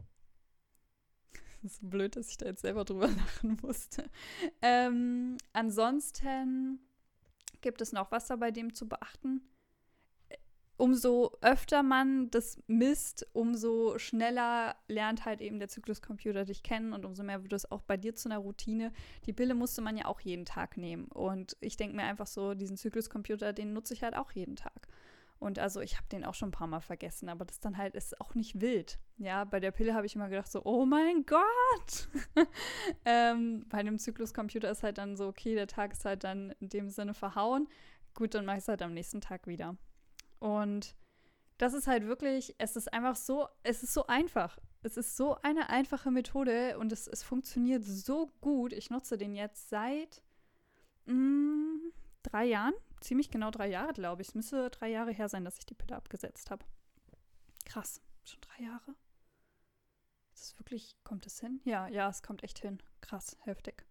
das 1.63 1.73
ist 1.73 1.89
blöd, 1.89 2.15
dass 2.15 2.29
ich 2.29 2.37
da 2.37 2.45
jetzt 2.45 2.61
selber 2.61 2.85
drüber 2.85 3.07
lachen 3.17 3.57
musste. 3.61 4.09
Ähm, 4.61 5.37
ansonsten 5.53 6.79
gibt 7.61 7.81
es 7.81 7.91
noch 7.91 8.11
was 8.11 8.27
da 8.27 8.35
bei 8.35 8.51
dem 8.51 8.73
zu 8.73 8.87
beachten. 8.87 9.41
Umso 10.79 11.35
öfter 11.41 11.81
man 11.81 12.29
das 12.29 12.61
misst, 12.67 13.25
umso 13.33 13.97
schneller 13.97 14.75
lernt 14.87 15.25
halt 15.25 15.41
eben 15.41 15.57
der 15.57 15.69
Zykluscomputer 15.69 16.45
dich 16.45 16.61
kennen 16.61 16.93
und 16.93 17.03
umso 17.03 17.23
mehr 17.23 17.41
wird 17.41 17.53
es 17.53 17.71
auch 17.71 17.81
bei 17.81 17.97
dir 17.97 18.15
zu 18.15 18.29
einer 18.29 18.37
Routine. 18.37 18.93
Die 19.25 19.33
Pille 19.33 19.55
musste 19.55 19.81
man 19.81 19.97
ja 19.97 20.05
auch 20.05 20.19
jeden 20.19 20.45
Tag 20.45 20.77
nehmen. 20.77 21.05
Und 21.05 21.57
ich 21.61 21.77
denke 21.77 21.95
mir 21.95 22.03
einfach 22.03 22.27
so, 22.27 22.53
diesen 22.53 22.77
Zykluscomputer, 22.77 23.53
den 23.53 23.73
nutze 23.73 23.95
ich 23.95 24.03
halt 24.03 24.15
auch 24.15 24.31
jeden 24.33 24.55
Tag. 24.55 24.87
Und 25.39 25.59
also 25.59 25.81
ich 25.81 25.97
habe 25.97 26.07
den 26.11 26.25
auch 26.25 26.33
schon 26.33 26.49
ein 26.49 26.53
paar 26.53 26.67
Mal 26.67 26.79
vergessen, 26.79 27.29
aber 27.29 27.45
das 27.45 27.59
dann 27.59 27.77
halt 27.77 27.95
ist 27.95 28.19
auch 28.19 28.33
nicht 28.33 28.59
wild. 28.59 28.99
Ja, 29.17 29.43
bei 29.43 29.59
der 29.59 29.71
Pille 29.71 29.93
habe 29.93 30.05
ich 30.05 30.15
immer 30.15 30.29
gedacht 30.29 30.51
so, 30.51 30.63
oh 30.65 30.85
mein 30.85 31.25
Gott. 31.25 32.09
ähm, 33.05 33.65
bei 33.69 33.83
dem 33.83 33.99
Zykluscomputer 33.99 34.71
ist 34.71 34.83
halt 34.83 34.97
dann 34.97 35.15
so, 35.15 35.27
okay, 35.27 35.53
der 35.53 35.67
Tag 35.67 35.91
ist 35.91 36.05
halt 36.05 36.23
dann 36.23 36.53
in 36.59 36.69
dem 36.69 36.89
Sinne 36.89 37.13
verhauen. 37.13 37.67
Gut, 38.15 38.33
dann 38.33 38.45
mache 38.45 38.57
ich 38.57 38.63
es 38.63 38.67
halt 38.67 38.81
am 38.81 38.93
nächsten 38.93 39.21
Tag 39.21 39.45
wieder. 39.45 39.77
Und 40.39 40.95
das 41.59 41.73
ist 41.73 41.87
halt 41.87 42.07
wirklich, 42.07 42.55
es 42.57 42.75
ist 42.75 42.91
einfach 42.91 43.15
so, 43.15 43.47
es 43.63 43.83
ist 43.83 43.93
so 43.93 44.07
einfach. 44.07 44.57
Es 44.81 44.97
ist 44.97 45.17
so 45.17 45.37
eine 45.41 45.69
einfache 45.69 46.11
Methode 46.11 46.77
und 46.79 46.91
es, 46.91 47.07
es 47.07 47.23
funktioniert 47.23 47.83
so 47.83 48.31
gut. 48.41 48.73
Ich 48.73 48.89
nutze 48.89 49.17
den 49.17 49.35
jetzt 49.35 49.69
seit 49.69 50.23
mm, 51.05 51.91
drei 52.23 52.45
Jahren 52.45 52.73
ziemlich 53.01 53.31
genau 53.31 53.51
drei 53.51 53.67
Jahre, 53.67 53.93
glaube 53.93 54.21
ich. 54.21 54.29
Es 54.29 54.35
müsste 54.35 54.69
drei 54.69 54.89
Jahre 54.89 55.11
her 55.11 55.29
sein, 55.29 55.45
dass 55.45 55.57
ich 55.57 55.65
die 55.65 55.75
Pille 55.75 55.95
abgesetzt 55.95 56.51
habe. 56.51 56.65
Krass, 57.65 58.01
schon 58.23 58.41
drei 58.41 58.63
Jahre? 58.63 58.95
Ist 60.33 60.43
es 60.43 60.59
wirklich, 60.59 60.95
kommt 61.03 61.25
es 61.25 61.39
hin? 61.39 61.61
Ja, 61.65 61.87
ja, 61.87 62.09
es 62.09 62.21
kommt 62.21 62.43
echt 62.43 62.59
hin. 62.59 62.81
Krass, 63.01 63.37
heftig. 63.41 63.85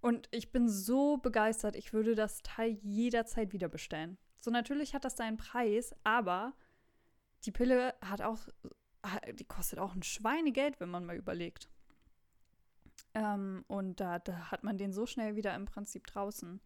Und 0.00 0.28
ich 0.30 0.52
bin 0.52 0.68
so 0.68 1.16
begeistert, 1.16 1.76
ich 1.76 1.92
würde 1.92 2.14
das 2.14 2.42
Teil 2.42 2.78
jederzeit 2.82 3.52
wieder 3.52 3.68
bestellen. 3.68 4.18
So, 4.36 4.50
natürlich 4.50 4.94
hat 4.94 5.04
das 5.04 5.16
seinen 5.16 5.38
Preis, 5.38 5.94
aber 6.04 6.52
die 7.44 7.52
Pille 7.52 7.94
hat 8.02 8.20
auch, 8.20 8.46
die 9.32 9.44
kostet 9.44 9.78
auch 9.78 9.94
ein 9.94 10.02
Schweinegeld, 10.02 10.78
wenn 10.78 10.90
man 10.90 11.06
mal 11.06 11.16
überlegt. 11.16 11.70
Ähm, 13.14 13.64
und 13.66 14.00
da, 14.00 14.18
da 14.18 14.50
hat 14.50 14.62
man 14.64 14.76
den 14.76 14.92
so 14.92 15.06
schnell 15.06 15.36
wieder 15.36 15.54
im 15.54 15.64
Prinzip 15.64 16.06
draußen. 16.06 16.60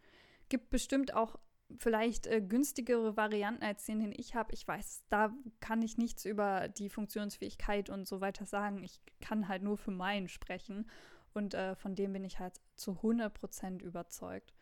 Gibt 0.49 0.71
bestimmt 0.71 1.15
auch 1.15 1.39
vielleicht 1.77 2.27
äh, 2.27 2.41
günstigere 2.41 3.17
Varianten 3.17 3.63
als 3.63 3.85
den, 3.85 4.01
den 4.01 4.13
ich 4.17 4.35
habe. 4.35 4.53
Ich 4.55 4.67
weiß, 4.67 5.05
da 5.11 5.33
kann 5.61 5.83
ich 5.83 5.99
nichts 5.99 6.25
über 6.25 6.69
die 6.69 6.89
Funktionsfähigkeit 6.89 7.91
und 7.91 8.09
so 8.09 8.21
weiter 8.21 8.47
sagen. 8.47 8.83
Ich 8.83 9.01
kann 9.21 9.49
halt 9.49 9.63
nur 9.63 9.77
für 9.77 9.91
meinen 9.91 10.29
sprechen. 10.29 10.89
Und 11.35 11.55
äh, 11.55 11.75
von 11.75 11.95
dem 11.95 12.13
bin 12.13 12.25
ich 12.25 12.39
halt 12.39 12.61
zu 12.77 12.93
100% 12.93 13.83
überzeugt. 13.83 14.55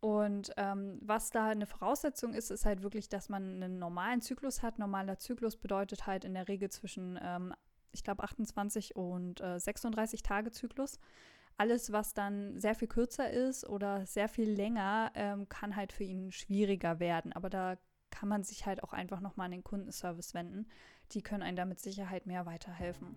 Und 0.00 0.52
ähm, 0.56 0.98
was 1.02 1.30
da 1.30 1.48
eine 1.48 1.66
Voraussetzung 1.66 2.32
ist, 2.32 2.50
ist 2.50 2.64
halt 2.64 2.82
wirklich, 2.82 3.08
dass 3.08 3.28
man 3.28 3.62
einen 3.62 3.78
normalen 3.78 4.20
Zyklus 4.22 4.62
hat. 4.62 4.78
Normaler 4.78 5.18
Zyklus 5.18 5.56
bedeutet 5.56 6.06
halt 6.06 6.24
in 6.24 6.34
der 6.34 6.48
Regel 6.48 6.70
zwischen, 6.70 7.18
ähm, 7.22 7.54
ich 7.92 8.02
glaube, 8.02 8.22
28 8.22 8.96
und 8.96 9.40
äh, 9.40 9.58
36 9.58 10.22
Tage 10.22 10.50
Zyklus 10.50 10.98
alles, 11.60 11.92
was 11.92 12.14
dann 12.14 12.58
sehr 12.58 12.74
viel 12.74 12.88
kürzer 12.88 13.30
ist 13.30 13.68
oder 13.68 14.06
sehr 14.06 14.30
viel 14.30 14.50
länger, 14.50 15.12
ähm, 15.14 15.46
kann 15.50 15.76
halt 15.76 15.92
für 15.92 16.04
ihn 16.04 16.32
schwieriger 16.32 17.00
werden. 17.00 17.34
Aber 17.34 17.50
da 17.50 17.76
kann 18.08 18.30
man 18.30 18.44
sich 18.44 18.64
halt 18.64 18.82
auch 18.82 18.94
einfach 18.94 19.20
nochmal 19.20 19.44
an 19.44 19.50
den 19.50 19.62
Kundenservice 19.62 20.32
wenden. 20.32 20.66
Die 21.12 21.20
können 21.20 21.42
einem 21.42 21.56
da 21.56 21.66
mit 21.66 21.78
Sicherheit 21.78 22.24
mehr 22.24 22.46
weiterhelfen. 22.46 23.14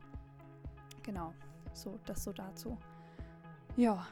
Genau, 1.03 1.33
so, 1.71 1.97
das 2.05 2.25
so 2.25 2.33
dazu. 2.33 2.77
Ja, 3.77 4.05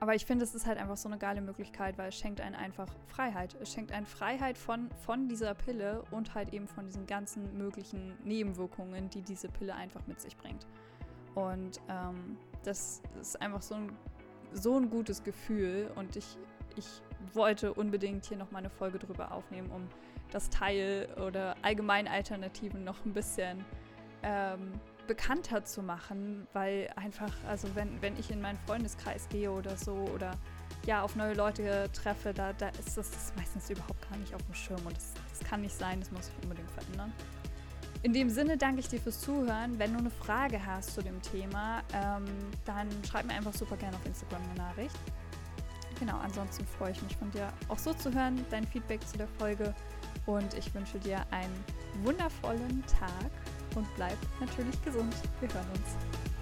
aber 0.00 0.16
ich 0.16 0.26
finde, 0.26 0.42
es 0.42 0.52
ist 0.56 0.66
halt 0.66 0.78
einfach 0.78 0.96
so 0.96 1.08
eine 1.08 1.18
geile 1.18 1.40
Möglichkeit, 1.40 1.96
weil 1.96 2.08
es 2.08 2.16
schenkt 2.16 2.40
einen 2.40 2.56
einfach 2.56 2.88
Freiheit. 3.06 3.54
Es 3.62 3.72
schenkt 3.72 3.92
einen 3.92 4.06
Freiheit 4.06 4.58
von, 4.58 4.90
von 5.06 5.28
dieser 5.28 5.54
Pille 5.54 6.02
und 6.10 6.34
halt 6.34 6.52
eben 6.52 6.66
von 6.66 6.86
diesen 6.86 7.06
ganzen 7.06 7.56
möglichen 7.56 8.18
Nebenwirkungen, 8.24 9.10
die 9.10 9.22
diese 9.22 9.48
Pille 9.48 9.76
einfach 9.76 10.04
mit 10.08 10.20
sich 10.20 10.36
bringt. 10.36 10.66
Und 11.36 11.80
ähm, 11.88 12.36
das 12.66 13.02
ist 13.20 13.40
einfach 13.40 13.62
so 13.62 13.74
ein, 13.74 13.92
so 14.52 14.76
ein 14.76 14.90
gutes 14.90 15.22
Gefühl 15.22 15.90
und 15.94 16.16
ich, 16.16 16.38
ich 16.76 16.86
wollte 17.32 17.72
unbedingt 17.72 18.24
hier 18.26 18.36
nochmal 18.36 18.60
eine 18.60 18.70
Folge 18.70 18.98
drüber 18.98 19.32
aufnehmen, 19.32 19.70
um 19.70 19.88
das 20.30 20.50
Teil 20.50 21.08
oder 21.24 21.54
allgemein 21.62 22.08
Alternativen 22.08 22.84
noch 22.84 23.04
ein 23.04 23.12
bisschen 23.12 23.64
ähm, 24.22 24.72
bekannter 25.06 25.64
zu 25.64 25.82
machen, 25.82 26.46
weil 26.52 26.90
einfach, 26.96 27.32
also 27.46 27.68
wenn, 27.74 28.00
wenn 28.02 28.18
ich 28.18 28.30
in 28.30 28.40
meinen 28.40 28.58
Freundeskreis 28.66 29.28
gehe 29.28 29.50
oder 29.50 29.76
so 29.76 29.92
oder 30.14 30.32
ja 30.86 31.02
auf 31.02 31.14
neue 31.14 31.34
Leute 31.34 31.90
treffe, 31.92 32.32
da, 32.32 32.52
da 32.52 32.68
ist 32.68 32.96
das 32.96 33.32
meistens 33.36 33.70
überhaupt 33.70 34.08
gar 34.08 34.18
nicht 34.18 34.34
auf 34.34 34.42
dem 34.42 34.54
Schirm 34.54 34.80
und 34.86 34.96
das, 34.96 35.12
das 35.30 35.48
kann 35.48 35.60
nicht 35.60 35.76
sein, 35.76 36.00
das 36.00 36.10
muss 36.10 36.26
sich 36.26 36.34
unbedingt 36.42 36.70
verändern. 36.70 37.12
In 38.04 38.12
dem 38.12 38.28
Sinne 38.28 38.58
danke 38.58 38.80
ich 38.80 38.88
dir 38.88 39.00
fürs 39.00 39.18
Zuhören. 39.18 39.78
Wenn 39.78 39.94
du 39.94 39.98
eine 39.98 40.10
Frage 40.10 40.60
hast 40.64 40.92
zu 40.92 41.00
dem 41.00 41.22
Thema, 41.22 41.82
ähm, 41.94 42.26
dann 42.66 42.86
schreib 43.08 43.24
mir 43.24 43.32
einfach 43.32 43.54
super 43.54 43.78
gerne 43.78 43.96
auf 43.96 44.04
Instagram 44.04 44.42
eine 44.42 44.54
Nachricht. 44.56 44.94
Genau, 45.98 46.18
ansonsten 46.18 46.66
freue 46.66 46.92
ich 46.92 47.02
mich 47.02 47.16
von 47.16 47.30
dir 47.30 47.50
auch 47.68 47.78
so 47.78 47.94
zu 47.94 48.12
hören, 48.12 48.44
dein 48.50 48.66
Feedback 48.66 49.00
zu 49.08 49.16
der 49.16 49.28
Folge. 49.38 49.74
Und 50.26 50.52
ich 50.52 50.74
wünsche 50.74 50.98
dir 50.98 51.24
einen 51.30 51.64
wundervollen 52.02 52.84
Tag 52.86 53.30
und 53.74 53.86
bleib 53.96 54.18
natürlich 54.38 54.82
gesund. 54.84 55.14
Wir 55.40 55.48
hören 55.54 55.70
uns. 55.70 56.33